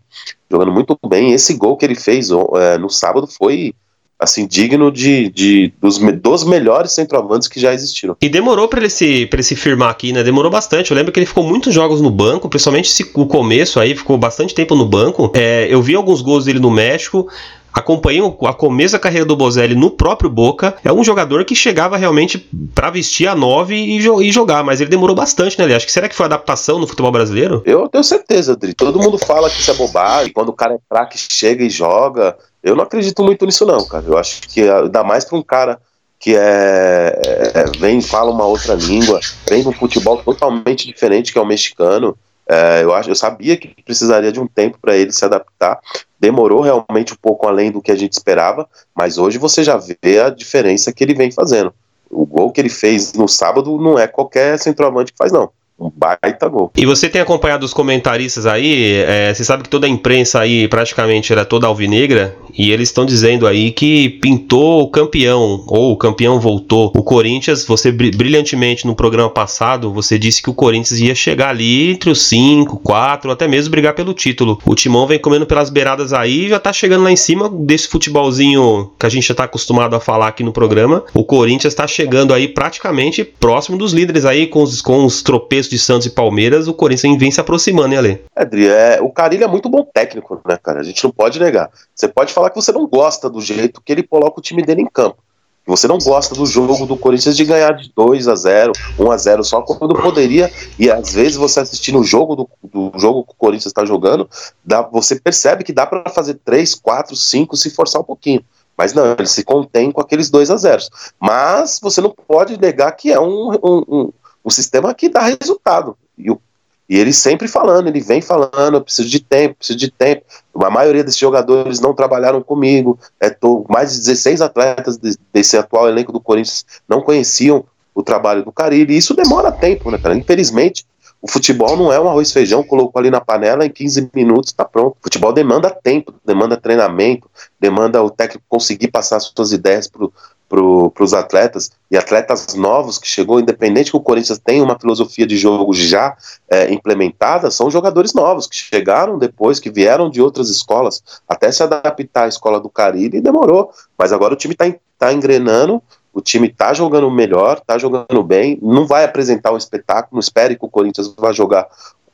[0.50, 1.34] jogando muito bem.
[1.34, 3.76] Esse gol que ele fez é, no sábado foi
[4.22, 8.16] assim, digno de, de dos, dos melhores centroavantes que já existiram.
[8.22, 10.24] E demorou para ele se ele se firmar aqui, né?
[10.24, 10.92] Demorou bastante.
[10.92, 14.54] Eu lembro que ele ficou muitos jogos no banco, principalmente o começo aí, ficou bastante
[14.54, 15.32] tempo no banco.
[15.34, 17.28] É, eu vi alguns gols dele no México.
[17.74, 20.76] Acompanhei a começo da carreira do Bozelli no próprio Boca.
[20.84, 22.38] É um jogador que chegava realmente
[22.76, 25.74] para vestir a 9 e, e, jogar, mas ele demorou bastante, né?
[25.74, 27.64] Acho que será que foi adaptação no futebol brasileiro?
[27.66, 28.74] Eu tenho certeza, Adri.
[28.74, 30.34] Todo mundo fala que isso é bobagem.
[30.34, 32.36] Quando o cara é craque, chega e joga.
[32.64, 34.06] Eu não acredito muito nisso, não, cara.
[34.06, 35.80] Eu acho que dá mais para um cara
[36.20, 37.20] que é,
[37.56, 39.20] é, vem fala uma outra língua,
[39.50, 42.16] vem um futebol totalmente diferente que é o mexicano.
[42.48, 45.80] É, eu, acho, eu sabia que precisaria de um tempo para ele se adaptar.
[46.20, 50.20] Demorou realmente um pouco além do que a gente esperava, mas hoje você já vê
[50.20, 51.74] a diferença que ele vem fazendo.
[52.10, 55.50] O gol que ele fez no sábado não é qualquer centroavante que faz, não
[55.82, 56.72] um baita gol.
[56.78, 58.94] E você tem acompanhado os comentaristas aí?
[59.08, 63.06] É, você sabe que toda a imprensa aí praticamente era toda alvinegra e eles estão
[63.06, 66.92] dizendo aí que pintou o campeão ou o campeão voltou.
[66.96, 71.92] O Corinthians, você brilhantemente no programa passado, você disse que o Corinthians ia chegar ali
[71.92, 74.60] entre os 5, 4, até mesmo brigar pelo título.
[74.66, 78.92] O Timão vem comendo pelas beiradas aí já tá chegando lá em cima desse futebolzinho
[79.00, 81.04] que a gente já tá acostumado a falar aqui no programa.
[81.14, 85.71] O Corinthians tá chegando aí praticamente próximo dos líderes aí com os, com os tropeços
[85.72, 88.22] de Santos e Palmeiras, o Corinthians vem se aproximando, hein, Ale?
[88.36, 90.82] É, Adri, é, o Carilho é muito bom técnico, né, cara?
[90.82, 91.72] A gente não pode negar.
[91.96, 94.82] Você pode falar que você não gosta do jeito que ele coloca o time dele
[94.82, 95.18] em campo.
[95.66, 99.18] Você não gosta do jogo do Corinthians de ganhar de 2 a 0 1 a
[99.18, 100.52] 0 só quando poderia.
[100.78, 104.30] E às vezes você assistindo o jogo do, do jogo que o Corinthians está jogando,
[104.66, 108.44] dá, você percebe que dá para fazer 3, 4, 5 se forçar um pouquinho.
[108.78, 110.82] Mas não, ele se contém com aqueles 2 a 0
[111.20, 114.12] Mas você não pode negar que é um, um,
[114.44, 115.98] um sistema que dá resultado.
[116.18, 116.42] E, o,
[116.90, 120.24] e ele sempre falando, ele vem falando, eu preciso de tempo, preciso de tempo.
[120.56, 123.00] A maioria desses jogadores não trabalharam comigo.
[123.20, 128.04] É, tô, mais de 16 atletas de, desse atual elenco do Corinthians não conheciam o
[128.04, 128.94] trabalho do Carilli.
[128.94, 130.16] E isso demora tempo, né, cara?
[130.16, 130.86] Infelizmente,
[131.22, 134.66] o futebol não é um arroz feijão, colocou ali na panela, em 15 minutos está
[134.66, 134.98] pronto.
[135.00, 140.08] O futebol demanda tempo, demanda treinamento, demanda o técnico conseguir passar as suas ideias para
[140.52, 145.26] para os atletas e atletas novos que chegou, independente que o Corinthians tenha uma filosofia
[145.26, 146.18] de jogo já
[146.50, 151.64] é, implementada, são jogadores novos que chegaram depois, que vieram de outras escolas, até se
[151.64, 153.72] adaptar à escola do Caribe e demorou.
[153.98, 154.66] Mas agora o time está
[155.00, 155.82] tá engrenando,
[156.14, 160.58] o time está jogando melhor, está jogando bem, não vai apresentar um espetáculo, não espere
[160.58, 161.66] que o Corinthians vá jogar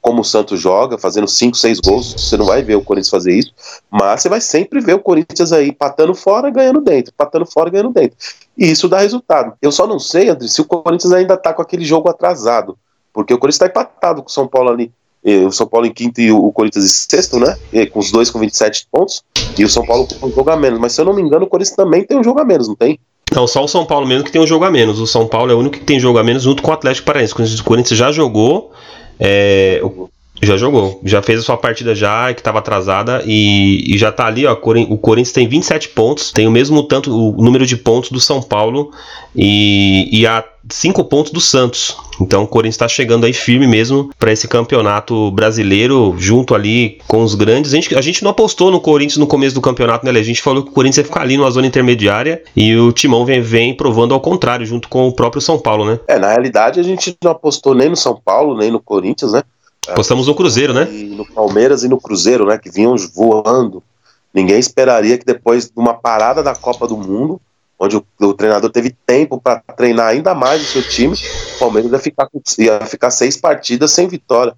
[0.08, 3.34] como o Santos joga, fazendo 5, 6 gols, você não vai ver o Corinthians fazer
[3.34, 3.52] isso,
[3.92, 7.90] mas você vai sempre ver o Corinthians aí patando fora, ganhando dentro, patando fora, ganhando
[7.90, 8.18] dentro.
[8.58, 9.52] E isso dá resultado.
[9.62, 12.78] Eu só não sei, André, se o Corinthians ainda tá com aquele jogo atrasado,
[13.12, 14.90] porque o Corinthians tá empatado com o São Paulo ali,
[15.46, 17.58] o São Paulo em quinto e o Corinthians em sexto, né?
[17.92, 19.22] Com os dois com 27 pontos,
[19.58, 20.80] e o São Paulo com um jogo a menos.
[20.80, 22.76] Mas se eu não me engano, o Corinthians também tem um jogo a menos, não
[22.76, 22.98] tem?
[23.36, 25.02] Não, só o São Paulo mesmo que tem um jogo a menos.
[25.02, 27.08] O São Paulo é o único que tem jogo a menos junto com o Atlético
[27.08, 27.34] Paranaense.
[27.34, 28.72] O Corinthians já jogou,
[29.20, 29.82] é,
[30.42, 34.28] Já jogou, já fez a sua partida já, que estava atrasada, e, e, já tá
[34.28, 34.54] ali, ó.
[34.54, 38.42] O Corinthians tem 27 pontos, tem o mesmo tanto, o número de pontos do São
[38.42, 38.92] Paulo,
[39.36, 41.96] e, e a 5 pontos do Santos.
[42.20, 47.24] Então o Corinthians está chegando aí firme mesmo para esse campeonato brasileiro, junto ali com
[47.24, 47.74] os grandes.
[47.74, 50.42] A gente, a gente não apostou no Corinthians no começo do campeonato, né, A gente
[50.42, 53.76] falou que o Corinthians ia ficar ali numa zona intermediária e o Timão vem, vem
[53.76, 56.00] provando ao contrário, junto com o próprio São Paulo, né?
[56.08, 59.44] É, na realidade a gente não apostou nem no São Paulo, nem no Corinthians, né?
[59.88, 60.88] Apostamos no Cruzeiro, né?
[60.92, 62.58] E no Palmeiras e no Cruzeiro, né?
[62.58, 63.82] Que vinham voando.
[64.34, 67.40] Ninguém esperaria que depois de uma parada da Copa do Mundo,
[67.80, 71.16] onde o, o treinador teve tempo para treinar ainda mais o seu time,
[71.56, 74.54] o Palmeiras ia ficar, ia ficar seis partidas sem vitória.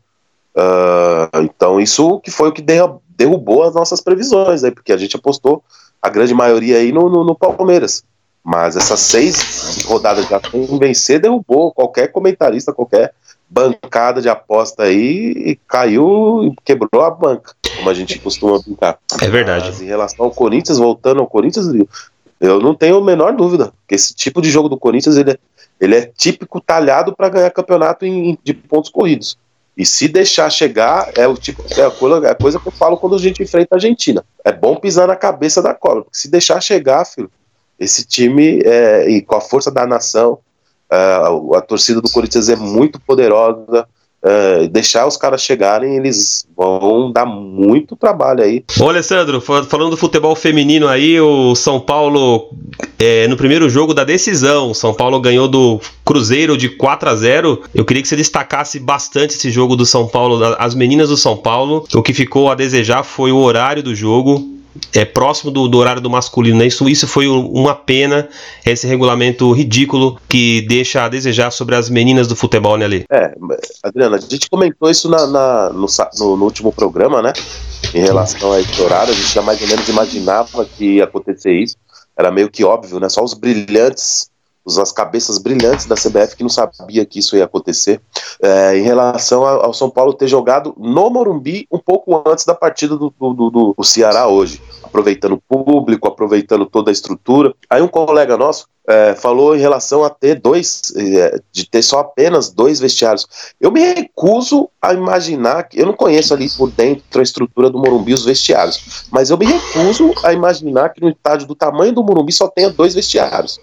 [0.55, 5.15] Uh, então, isso que foi o que derrubou as nossas previsões, aí, porque a gente
[5.15, 5.63] apostou
[6.01, 8.03] a grande maioria aí no, no, no Palmeiras.
[8.43, 13.13] Mas essas seis rodadas já sem vencer derrubou qualquer comentarista, qualquer
[13.49, 18.97] bancada de aposta aí e caiu e quebrou a banca, como a gente costuma brincar.
[19.22, 19.67] É verdade.
[19.67, 21.67] Mas em relação ao Corinthians, voltando ao Corinthians,
[22.39, 25.37] eu não tenho a menor dúvida que esse tipo de jogo do Corinthians ele é,
[25.79, 29.37] ele é típico talhado para ganhar campeonato em, de pontos corridos.
[29.77, 32.71] E se deixar chegar, é o tipo é a, coisa, é a coisa que eu
[32.71, 34.25] falo quando a gente enfrenta a Argentina.
[34.43, 37.31] É bom pisar na cabeça da cobra, porque se deixar chegar, filho,
[37.79, 40.39] esse time, é, e com a força da nação,
[40.91, 43.87] Uh, a torcida do Corinthians é muito poderosa.
[44.22, 48.65] Uh, deixar os caras chegarem, eles vão dar muito trabalho aí.
[48.78, 52.49] Ô Alessandro, falando do futebol feminino aí, o São Paulo,
[52.99, 57.61] é, no primeiro jogo da decisão, São Paulo ganhou do Cruzeiro de 4 a 0
[57.74, 61.38] Eu queria que você destacasse bastante esse jogo do São Paulo, as meninas do São
[61.38, 61.86] Paulo.
[61.93, 64.59] O que ficou a desejar foi o horário do jogo
[64.93, 66.67] é próximo do, do, horário do masculino, né?
[66.67, 68.30] Isso, isso foi uma pena,
[68.65, 73.05] esse regulamento ridículo que deixa a desejar sobre as meninas do futebol, né, Ali?
[73.11, 73.34] É,
[73.84, 75.88] Adriana, a gente comentou isso na, na no,
[76.20, 77.34] no, no, último programa, né?
[77.93, 81.53] Em relação a esse horário, a gente já mais ou menos imaginava que ia acontecer
[81.53, 81.76] isso.
[82.17, 83.09] Era meio que óbvio, né?
[83.09, 84.30] Só os brilhantes
[84.78, 88.01] as cabeças brilhantes da CBF que não sabia que isso ia acontecer.
[88.41, 92.95] É, em relação ao São Paulo ter jogado no Morumbi um pouco antes da partida
[92.95, 97.53] do, do, do, do Ceará hoje, aproveitando o público, aproveitando toda a estrutura.
[97.70, 101.99] Aí um colega nosso é, falou em relação a ter dois, é, de ter só
[101.99, 103.28] apenas dois vestiários.
[103.62, 108.14] Eu me recuso a imaginar, eu não conheço ali por dentro a estrutura do Morumbi,
[108.14, 112.32] os vestiários, mas eu me recuso a imaginar que no estádio do tamanho do Morumbi
[112.32, 113.60] só tenha dois vestiários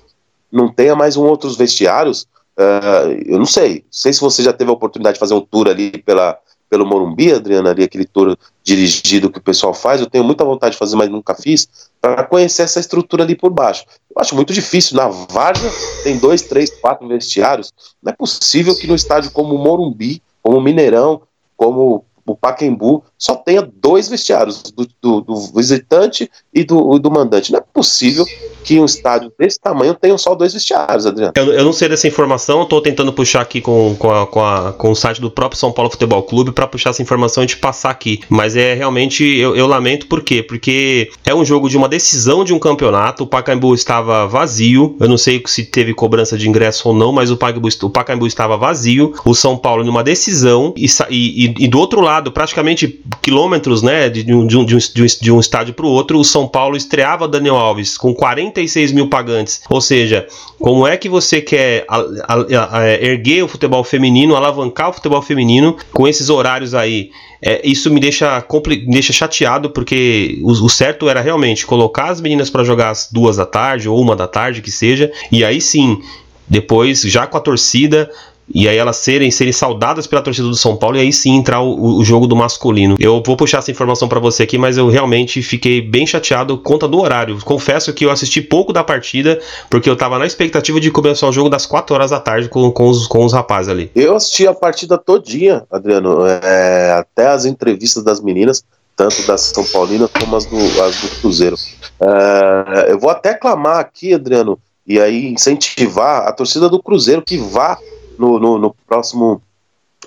[0.56, 2.22] não tenha mais um outros vestiários,
[2.58, 3.84] uh, eu não sei.
[3.90, 6.38] Sei se você já teve a oportunidade de fazer um tour ali pela,
[6.70, 10.00] pelo Morumbi, Adriana, ali aquele tour dirigido que o pessoal faz.
[10.00, 11.68] Eu tenho muita vontade de fazer, mas nunca fiz,
[12.00, 13.84] para conhecer essa estrutura ali por baixo.
[14.14, 14.96] Eu acho muito difícil.
[14.96, 15.70] Na Várzea
[16.02, 17.72] tem dois, três, quatro vestiários.
[18.02, 21.22] Não é possível que no estádio como o Morumbi, como o Mineirão,
[21.56, 27.50] como o Paquembu só tenha dois vestiários, do, do, do visitante e do, do, mandante.
[27.50, 28.26] Não é possível
[28.62, 31.32] que um estádio desse tamanho tenha só dois vestiários, Adriano.
[31.36, 34.72] Eu, eu não sei dessa informação, estou tentando puxar aqui com, com, a, com, a,
[34.72, 37.56] com, o site do próprio São Paulo Futebol Clube para puxar essa informação e te
[37.56, 38.20] passar aqui.
[38.28, 40.42] Mas é realmente, eu, eu, lamento por quê?
[40.42, 45.08] Porque é um jogo de uma decisão de um campeonato, o Pacaembu estava vazio, eu
[45.08, 48.56] não sei se teve cobrança de ingresso ou não, mas o Pacaembu, o Pacaembu estava
[48.56, 54.08] vazio, o São Paulo numa decisão e, e, e do outro lado, praticamente quilômetros né,
[54.08, 54.78] de, de, um, de, um, de, um,
[55.20, 59.08] de um estádio para o outro, o São Paulo estreava Daniel Alves com 46 mil
[59.08, 59.62] pagantes.
[59.68, 60.26] Ou seja,
[60.58, 65.22] como é que você quer a, a, a, erguer o futebol feminino, alavancar o futebol
[65.22, 67.10] feminino com esses horários aí?
[67.42, 72.20] É, isso me deixa, me deixa chateado, porque o, o certo era realmente colocar as
[72.20, 75.60] meninas para jogar às duas da tarde ou uma da tarde, que seja, e aí
[75.60, 76.00] sim
[76.48, 78.10] depois, já com a torcida,
[78.52, 81.60] e aí elas serem, serem saudadas pela torcida do São Paulo e aí sim entrar
[81.60, 82.96] o, o jogo do masculino.
[82.98, 86.86] Eu vou puxar essa informação para você aqui, mas eu realmente fiquei bem chateado conta
[86.86, 87.38] do horário.
[87.44, 91.32] Confesso que eu assisti pouco da partida, porque eu tava na expectativa de começar o
[91.32, 93.90] jogo das 4 horas da tarde com, com, os, com os rapazes ali.
[93.94, 98.64] Eu assisti a partida todinha, Adriano, é, até as entrevistas das meninas,
[98.96, 101.56] tanto das São Paulinas como as do, as do Cruzeiro.
[102.00, 107.36] É, eu vou até clamar aqui, Adriano, e aí incentivar a torcida do Cruzeiro que
[107.36, 107.76] vá
[108.18, 109.42] no, no, no próximo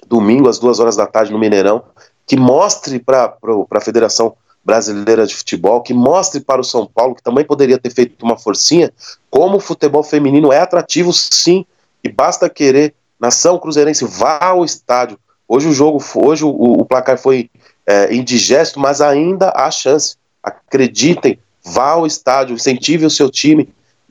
[0.07, 1.83] domingo, às duas horas da tarde, no Mineirão,
[2.25, 3.35] que mostre para
[3.71, 7.89] a Federação Brasileira de Futebol, que mostre para o São Paulo, que também poderia ter
[7.91, 8.91] feito uma forcinha,
[9.29, 11.65] como o futebol feminino é atrativo, sim,
[12.03, 12.93] e basta querer.
[13.19, 15.19] Nação Cruzeirense, vá ao estádio.
[15.45, 17.49] Hoje o jogo, hoje o, o placar foi
[17.85, 20.15] é, indigesto, mas ainda há chance.
[20.41, 23.67] Acreditem, vá ao estádio, incentive o seu time,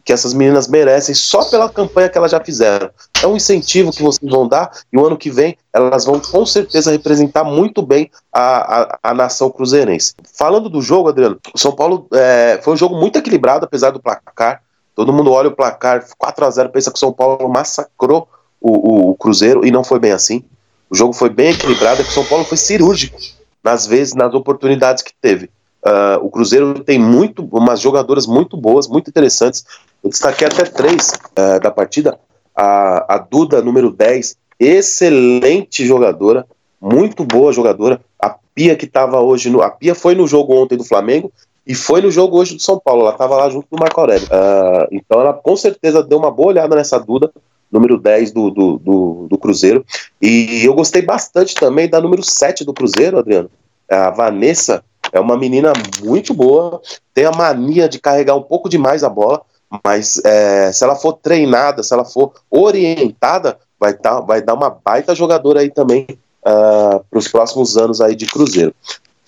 [0.08, 2.88] que essas meninas merecem só pela campanha que elas já fizeram.
[3.22, 6.46] É um incentivo que vocês vão dar e o ano que vem elas vão com
[6.46, 10.14] certeza representar muito bem a, a, a nação cruzeirense.
[10.32, 14.00] Falando do jogo, Adriano, o São Paulo é, foi um jogo muito equilibrado, apesar do
[14.00, 14.62] placar.
[14.94, 18.26] Todo mundo olha o placar 4 a 0 pensa que o São Paulo massacrou
[18.58, 20.42] o, o, o Cruzeiro e não foi bem assim.
[20.88, 23.18] O jogo foi bem equilibrado, é que o São Paulo foi cirúrgico
[23.62, 25.50] nas vezes, nas oportunidades que teve.
[25.84, 29.64] Uh, o Cruzeiro tem muito, umas jogadoras muito boas, muito interessantes.
[30.02, 32.18] Eu destaquei até três uh, da partida.
[32.54, 36.46] A, a Duda, número 10, excelente jogadora,
[36.80, 38.00] muito boa jogadora.
[38.20, 39.62] A Pia que estava hoje no.
[39.62, 41.30] A Pia foi no jogo ontem do Flamengo
[41.66, 43.02] e foi no jogo hoje do São Paulo.
[43.02, 44.26] Ela estava lá junto do Marco Aurélio.
[44.26, 47.30] Uh, então ela com certeza deu uma boa olhada nessa Duda,
[47.70, 49.84] número 10 do, do, do, do, Cruzeiro.
[50.20, 53.50] E eu gostei bastante também da número 7 do Cruzeiro, Adriano.
[53.88, 54.82] A Vanessa
[55.12, 55.72] é uma menina
[56.02, 56.80] muito boa,
[57.14, 59.42] tem a mania de carregar um pouco demais a bola,
[59.84, 64.70] mas é, se ela for treinada, se ela for orientada, vai, tá, vai dar uma
[64.70, 68.74] baita jogadora aí também uh, ah, para os próximos anos aí de Cruzeiro.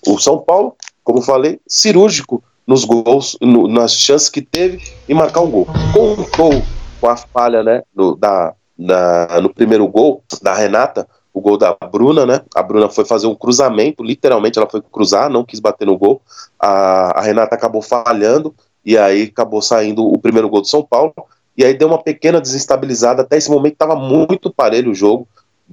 [0.07, 5.41] O São Paulo, como falei, cirúrgico nos gols, no, nas chances que teve e marcar
[5.41, 5.67] um gol.
[5.93, 6.61] Contou
[6.99, 11.75] com a falha né, no, da, da, no primeiro gol da Renata, o gol da
[11.91, 12.41] Bruna, né?
[12.53, 16.21] A Bruna foi fazer um cruzamento, literalmente ela foi cruzar, não quis bater no gol.
[16.59, 18.53] A, a Renata acabou falhando
[18.85, 21.13] e aí acabou saindo o primeiro gol do São Paulo.
[21.57, 23.21] E aí deu uma pequena desestabilizada.
[23.21, 25.27] Até esse momento estava muito parelho o jogo,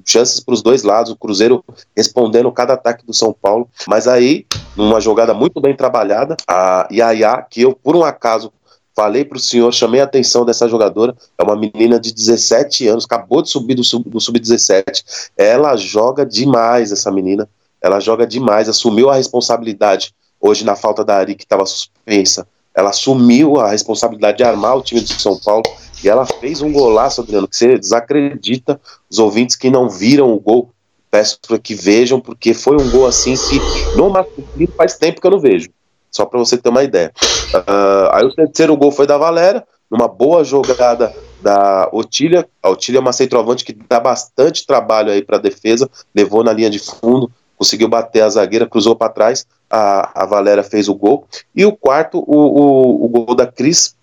[0.05, 1.13] chances para os dois lados.
[1.13, 1.65] O Cruzeiro
[1.97, 3.69] respondendo cada ataque do São Paulo.
[3.87, 4.45] Mas aí,
[4.77, 8.53] numa jogada muito bem trabalhada, a Yaya, que eu por um acaso
[8.99, 11.17] Falei para o senhor, chamei a atenção dessa jogadora.
[11.39, 15.31] É uma menina de 17 anos, acabou de subir do, do sub-17.
[15.37, 17.49] Ela joga demais, essa menina.
[17.81, 20.13] Ela joga demais, assumiu a responsabilidade.
[20.41, 22.45] Hoje, na falta da Ari, que estava suspensa,
[22.79, 25.65] ela assumiu a responsabilidade de armar o time do São Paulo.
[26.03, 28.81] E ela fez um golaço, Adriano, que você desacredita.
[29.11, 30.71] Os ouvintes que não viram o gol,
[31.11, 35.27] peço para que vejam, porque foi um gol assim que no masculino faz tempo que
[35.27, 35.69] eu não vejo.
[36.09, 37.13] Só para você ter uma ideia.
[37.53, 41.13] Uh, aí o terceiro gol foi da Valéria, numa boa jogada
[41.43, 42.49] da Otília.
[42.63, 46.53] A Otília é uma centroavante que dá bastante trabalho aí para a defesa, levou na
[46.53, 50.95] linha de fundo, conseguiu bater a zagueira, cruzou para trás, a, a Valéria fez o
[50.95, 51.27] gol.
[51.55, 53.97] E o quarto, o, o, o gol da Cris,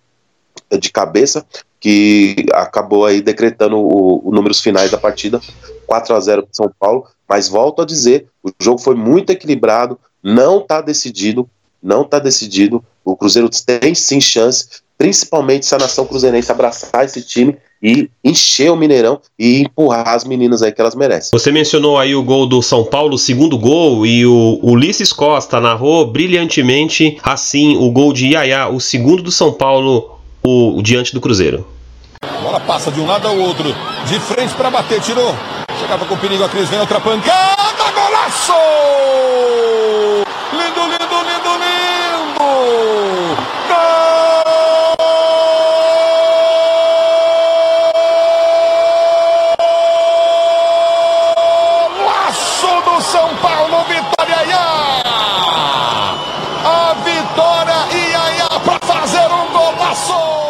[0.79, 1.45] de cabeça,
[1.79, 5.39] que acabou aí decretando os números finais da partida,
[5.85, 7.05] 4 a 0 para São Paulo.
[7.27, 11.49] Mas volto a dizer, o jogo foi muito equilibrado, não está decidido,
[11.81, 12.83] não está decidido.
[13.03, 18.71] O Cruzeiro tem sim chance, principalmente se a nação cruzeirense abraçar esse time e encher
[18.71, 21.29] o Mineirão e empurrar as meninas aí que elas merecem.
[21.33, 25.59] Você mencionou aí o gol do São Paulo, o segundo gol, e o Ulisses Costa
[25.59, 31.13] narrou brilhantemente assim o gol de Yaya, o segundo do São Paulo, o, o diante
[31.13, 31.67] do Cruzeiro.
[32.23, 33.65] A bola passa de um lado ao outro,
[34.07, 35.35] de frente para bater, tirou.
[35.79, 38.53] Chegava com perigo a Cris, vem outra pancada, golaço!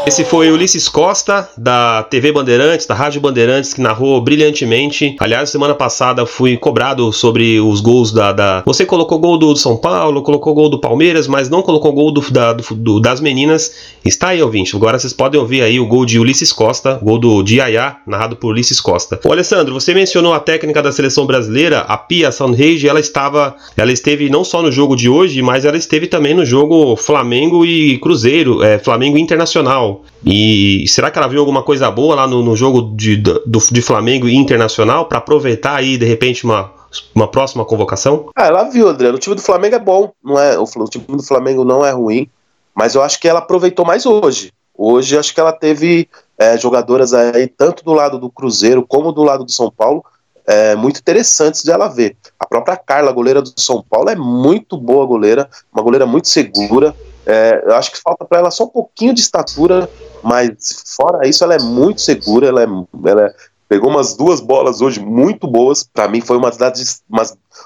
[0.07, 5.15] Esse foi Ulisses Costa, da TV Bandeirantes, da Rádio Bandeirantes, que narrou brilhantemente.
[5.19, 8.31] Aliás, semana passada fui cobrado sobre os gols da.
[8.31, 8.63] da...
[8.67, 12.21] Você colocou gol do São Paulo, colocou gol do Palmeiras, mas não colocou gol do,
[12.29, 13.73] da, do, das meninas.
[14.05, 14.75] Está aí, ouvinte.
[14.75, 18.49] Agora vocês podem ouvir aí o gol de Ulisses Costa, gol do Diayá, narrado por
[18.49, 19.19] Ulisses Costa.
[19.25, 23.55] Ô, Alessandro, você mencionou a técnica da seleção brasileira, a Pia Sandhage, ela estava.
[23.75, 27.65] Ela esteve não só no jogo de hoje, mas ela esteve também no jogo Flamengo
[27.65, 29.94] e Cruzeiro, é, Flamengo Internacional.
[30.25, 33.41] E será que ela viu alguma coisa boa lá no, no jogo de, do,
[33.71, 36.71] de Flamengo e Internacional para aproveitar aí, de repente, uma,
[37.13, 38.29] uma próxima convocação?
[38.35, 39.09] Ah, ela viu, André.
[39.09, 40.57] O time do Flamengo é bom, não é?
[40.57, 42.29] O, o time do Flamengo não é ruim,
[42.73, 44.51] mas eu acho que ela aproveitou mais hoje.
[44.77, 49.23] Hoje acho que ela teve é, jogadoras aí, tanto do lado do Cruzeiro como do
[49.23, 50.03] lado do São Paulo,
[50.45, 52.15] é, muito interessantes de ela ver.
[52.39, 56.95] A própria Carla, goleira do São Paulo, é muito boa goleira, uma goleira muito segura.
[57.25, 59.89] É, eu acho que falta para ela só um pouquinho de estatura,
[60.23, 62.47] mas fora isso, ela é muito segura.
[62.47, 62.67] Ela, é,
[63.09, 63.33] ela é,
[63.67, 65.83] pegou umas duas bolas hoje muito boas.
[65.83, 67.23] Para mim, foi uma das, uma,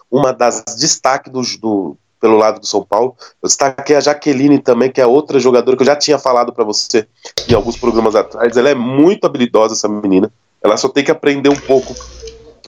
[0.09, 3.15] uma das destaques do, do, pelo lado do São Paulo.
[3.41, 6.63] Eu destaquei a Jaqueline também, que é outra jogadora que eu já tinha falado para
[6.63, 7.07] você
[7.47, 8.55] em alguns programas atrás.
[8.55, 10.31] Ela é muito habilidosa, essa menina.
[10.61, 11.93] Ela só tem que aprender um pouco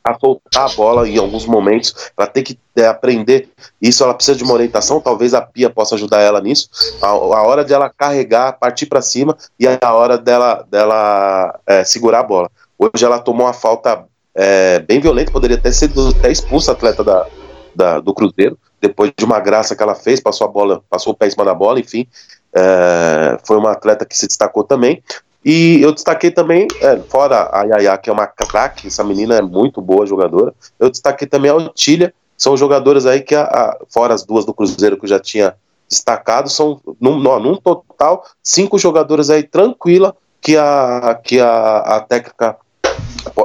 [0.04, 3.50] a soltar a bola em alguns momentos, ela tem que é, aprender
[3.82, 6.70] isso, ela precisa de uma orientação, talvez a Pia possa ajudar ela nisso,
[7.02, 11.84] a, a hora de ela carregar, partir para cima e a hora dela, dela é,
[11.84, 12.50] segurar a bola.
[12.78, 17.28] Hoje ela tomou uma falta é, bem violenta, poderia ter sido até expulsa atleta da,
[17.76, 21.16] da, do Cruzeiro, depois de uma graça que ela fez, passou a bola, passou o
[21.16, 22.08] pé em cima da bola, enfim,
[22.54, 25.04] é, foi uma atleta que se destacou também.
[25.44, 29.42] E eu destaquei também, é, fora a Yaya, que é uma craque, essa menina é
[29.42, 34.14] muito boa jogadora, eu destaquei também a Otília, são jogadoras aí que, a, a, fora
[34.14, 35.56] as duas do Cruzeiro que eu já tinha
[35.90, 42.58] destacado, são num, num total cinco jogadoras aí tranquila que a, que a, a técnica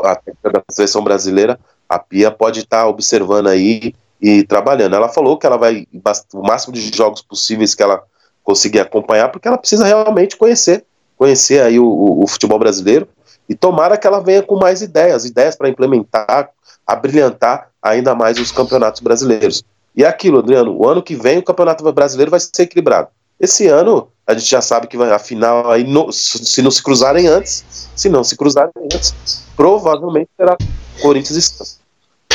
[0.05, 4.97] a técnica da seleção brasileira, a Pia pode estar tá observando aí e trabalhando.
[4.97, 5.87] Ela falou que ela vai
[6.33, 8.03] o máximo de jogos possíveis que ela
[8.43, 10.85] conseguir acompanhar, porque ela precisa realmente conhecer,
[11.17, 13.09] conhecer aí o, o, o futebol brasileiro
[13.49, 16.51] e tomara que ela venha com mais ideias, ideias para implementar,
[16.87, 19.63] a brilhantar ainda mais os campeonatos brasileiros.
[19.95, 23.09] E é aquilo, Adriano, o ano que vem o campeonato brasileiro vai ser equilibrado.
[23.41, 26.83] Esse ano a gente já sabe que vai, a final aí, no, se não se
[26.83, 27.65] cruzarem antes,
[27.95, 29.15] se não se cruzarem antes,
[29.57, 30.57] provavelmente será
[31.01, 31.79] Corinthians e Santos.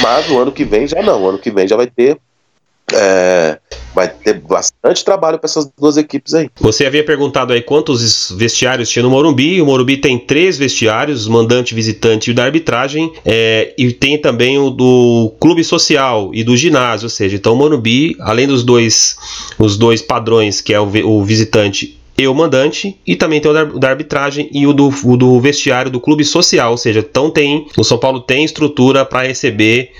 [0.01, 2.19] Mas o ano que vem já não, o ano que vem já vai ter
[2.93, 3.59] é,
[3.93, 6.49] vai ter bastante trabalho para essas duas equipes aí.
[6.59, 9.61] Você havia perguntado aí quantos vestiários tinha no Morumbi.
[9.61, 13.11] O Morumbi tem três vestiários, mandante, visitante e o da arbitragem.
[13.25, 17.55] É, e tem também o do clube social e do ginásio, ou seja, então o
[17.55, 19.15] Morumbi, além dos dois,
[19.57, 23.53] os dois padrões, que é o, o visitante e o mandante, e também tem o
[23.53, 27.31] da, da arbitragem e o do, o do vestiário do clube social, ou seja, então
[27.31, 29.91] tem, o São Paulo tem estrutura para receber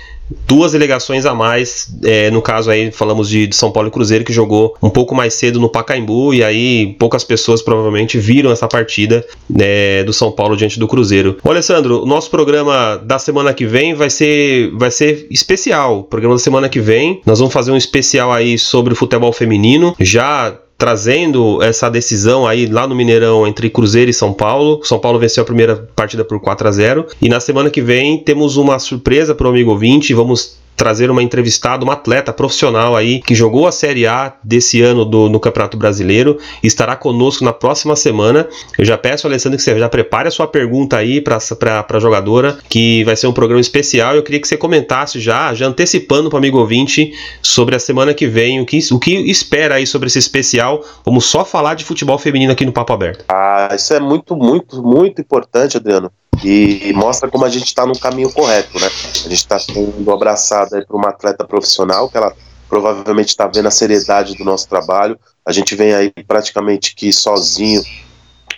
[0.46, 1.88] duas delegações a mais.
[2.04, 5.14] É, no caso aí, falamos de, de, São Paulo e Cruzeiro, que jogou um pouco
[5.14, 10.30] mais cedo no Pacaembu, e aí poucas pessoas provavelmente viram essa partida né, do São
[10.30, 11.38] Paulo diante do Cruzeiro.
[11.42, 16.00] Ô, Alessandro, o nosso programa da semana que vem vai ser, vai ser especial.
[16.00, 19.32] O programa da semana que vem, nós vamos fazer um especial aí sobre o futebol
[19.32, 19.94] feminino.
[19.98, 24.80] Já trazendo essa decisão aí lá no Mineirão entre Cruzeiro e São Paulo.
[24.82, 28.18] São Paulo venceu a primeira partida por 4 a 0 e na semana que vem
[28.18, 30.12] temos uma surpresa para o amigo ouvinte.
[30.12, 35.04] Vamos trazer uma entrevistada, uma atleta profissional aí que jogou a Série A desse ano
[35.04, 38.48] do, no Campeonato Brasileiro, estará conosco na próxima semana.
[38.78, 42.58] Eu já peço, Alessandro, que você já prepare a sua pergunta aí para a jogadora,
[42.68, 44.14] que vai ser um programa especial.
[44.14, 48.14] Eu queria que você comentasse já, já antecipando para o amigo ouvinte, sobre a semana
[48.14, 50.84] que vem, o que, o que espera aí sobre esse especial.
[51.04, 53.24] Vamos só falar de futebol feminino aqui no Papo Aberto.
[53.28, 56.10] Ah, isso é muito, muito, muito importante, Adriano
[56.42, 58.86] e mostra como a gente está no caminho correto, né?
[58.86, 62.34] A gente está sendo abraçada por uma atleta profissional que ela
[62.68, 65.18] provavelmente está vendo a seriedade do nosso trabalho.
[65.44, 67.82] A gente vem aí praticamente que sozinho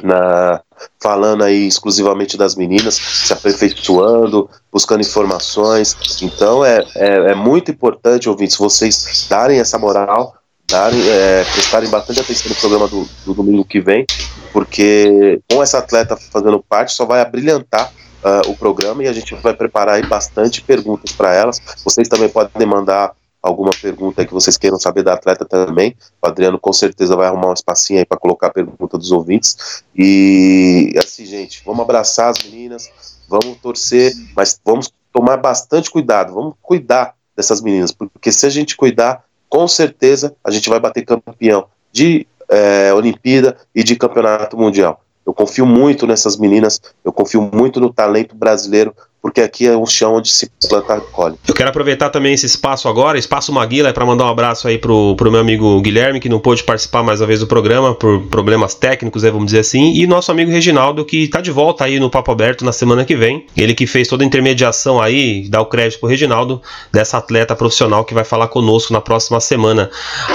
[0.03, 0.61] na
[1.01, 5.97] falando aí exclusivamente das meninas, se aperfeiçoando, buscando informações.
[6.23, 10.35] Então é, é, é muito importante, ouvintes, vocês darem essa moral,
[10.69, 14.07] darem, é, prestarem bastante atenção no programa do, do domingo que vem,
[14.53, 17.93] porque com essa atleta fazendo parte só vai abrilhantar
[18.25, 21.61] uh, o programa e a gente vai preparar aí bastante perguntas para elas.
[21.85, 23.13] Vocês também podem mandar
[23.43, 25.95] alguma pergunta que vocês queiram saber da atleta também.
[26.23, 29.85] O Adriano com certeza vai arrumar um espacinho aí para colocar a pergunta dos ouvintes.
[29.95, 32.91] E assim, gente, vamos abraçar as meninas,
[33.29, 38.77] vamos torcer, mas vamos tomar bastante cuidado, vamos cuidar dessas meninas, porque se a gente
[38.77, 39.25] cuidar,
[39.55, 45.01] com certeza a gente vai bater campeão de é, Olimpíada e de Campeonato Mundial.
[45.25, 48.93] Eu confio muito nessas meninas, eu confio muito no talento brasileiro,
[49.25, 51.35] porque aqui é um chão onde se planta colhe.
[51.49, 55.17] Eu quero aproveitar também esse espaço agora, espaço Maguila, para mandar um abraço aí pro,
[55.17, 58.75] pro meu amigo Guilherme, que não pôde participar mais uma vez do programa por problemas
[58.75, 62.11] técnicos, né, vamos dizer assim, e nosso amigo Reginaldo, que está de volta aí no
[62.11, 63.47] Papo Aberto na semana que vem.
[63.57, 66.61] Ele que fez toda a intermediação aí, dá o crédito pro Reginaldo,
[66.93, 69.91] dessa atleta profissional que vai falar conosco na próxima semana.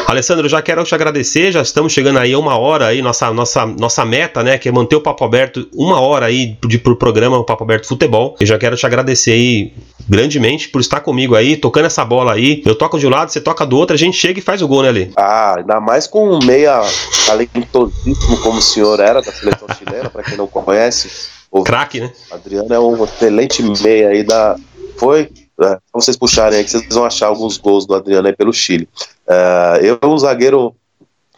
[0.07, 3.67] Alessandro, já quero te agradecer, já estamos chegando aí a uma hora aí, nossa, nossa,
[3.67, 7.37] nossa meta, né, que é manter o Papo Aberto uma hora aí de, pro programa,
[7.37, 8.35] o Papo Aberto Futebol.
[8.39, 9.73] Eu já quero te agradecer aí
[10.07, 12.63] grandemente por estar comigo aí, tocando essa bola aí.
[12.65, 14.67] Eu toco de um lado, você toca do outro, a gente chega e faz o
[14.67, 15.11] gol, né, Ali?
[15.15, 16.81] Ah, ainda mais com um meia
[17.25, 21.29] talentosíssimo como o senhor era da seleção chilena, para quem não conhece.
[21.51, 22.11] O Craque, né?
[22.31, 24.55] Adriano é um excelente meia aí da.
[24.97, 25.29] Foi.
[25.61, 28.87] É, vocês puxarem aí que vocês vão achar alguns gols do Adriano aí pelo Chile.
[29.27, 30.73] Uh, eu, um zagueiro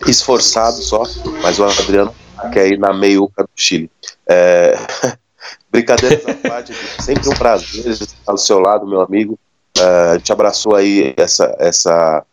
[0.06, 1.04] esforçado só,
[1.42, 2.14] mas o Adriano
[2.54, 3.90] quer ir na meiuca do Chile.
[4.28, 4.78] É,
[5.72, 9.40] Brincadeiras à parte, sempre um prazer estar ao seu lado, meu amigo.
[9.78, 12.24] Uh, a gente abraçou aí essa, essa,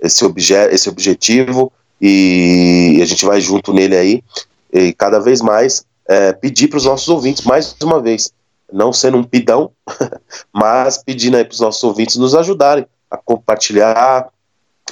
[0.00, 4.24] esse, obje esse objetivo e a gente vai junto nele aí.
[4.72, 8.32] E cada vez mais é, pedir para os nossos ouvintes, mais uma vez,
[8.72, 9.70] não sendo um pidão,
[10.52, 14.28] mas pedindo aí para os nossos ouvintes nos ajudarem a compartilhar,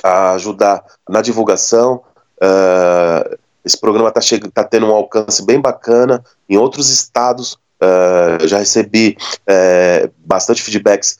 [0.02, 2.02] a ajudar na divulgação.
[2.36, 4.20] Uh, esse programa está
[4.52, 7.58] tá tendo um alcance bem bacana em outros estados.
[7.80, 11.18] Uh, já recebi uh, bastante feedbacks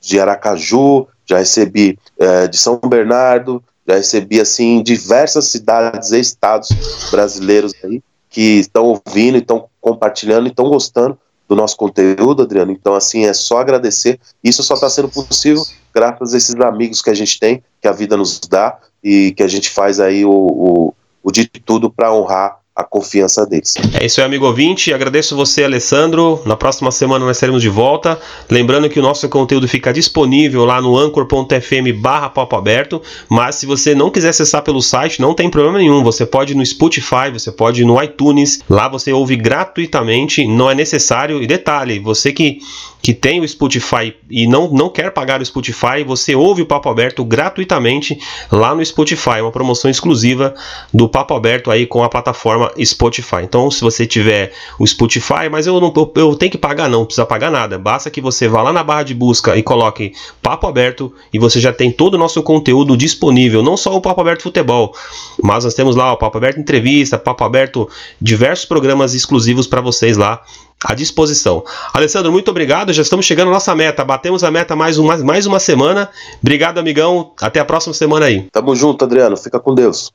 [0.00, 6.70] de Aracaju, já recebi uh, de São Bernardo, já recebi assim diversas cidades e estados
[7.10, 11.18] brasileiros aí que estão ouvindo, estão compartilhando, estão gostando
[11.48, 12.70] do nosso conteúdo, Adriano.
[12.70, 14.20] Então, assim, é só agradecer.
[14.42, 15.62] Isso só está sendo possível
[15.92, 19.42] graças a esses amigos que a gente tem, que a vida nos dá e que
[19.42, 23.74] a gente faz aí o, o, o de tudo para honrar a confiança deles.
[24.00, 24.92] É isso aí, amigo ouvinte.
[24.92, 26.40] Agradeço você, Alessandro.
[26.46, 28.18] Na próxima semana nós estaremos de volta.
[28.48, 33.02] Lembrando que o nosso conteúdo fica disponível lá no anchor.fm barra papo aberto.
[33.28, 36.02] Mas se você não quiser acessar pelo site, não tem problema nenhum.
[36.02, 38.62] Você pode ir no Spotify, você pode ir no iTunes.
[38.68, 41.42] Lá você ouve gratuitamente, não é necessário.
[41.42, 42.60] E detalhe, você que
[43.02, 46.88] que tem o Spotify e não, não quer pagar o Spotify, você ouve o Papo
[46.88, 48.18] Aberto gratuitamente
[48.50, 50.54] lá no Spotify, uma promoção exclusiva
[50.92, 53.42] do Papo Aberto aí com a plataforma Spotify.
[53.42, 57.00] Então, se você tiver o Spotify, mas eu não eu, eu tenho que pagar não,
[57.00, 57.78] não precisa pagar nada.
[57.78, 61.60] Basta que você vá lá na barra de busca e coloque Papo Aberto e você
[61.60, 64.94] já tem todo o nosso conteúdo disponível, não só o Papo Aberto Futebol,
[65.42, 67.88] mas nós temos lá o Papo Aberto Entrevista, Papo Aberto,
[68.20, 70.42] diversos programas exclusivos para vocês lá
[70.84, 71.64] à disposição.
[71.92, 72.92] Alessandro, muito obrigado.
[72.92, 74.04] Já estamos chegando à nossa meta.
[74.04, 76.08] Batemos a meta mais uma, mais uma semana.
[76.40, 77.32] Obrigado, amigão.
[77.40, 78.48] Até a próxima semana aí.
[78.52, 79.36] Tamo junto, Adriano.
[79.36, 80.10] Fica com Deus.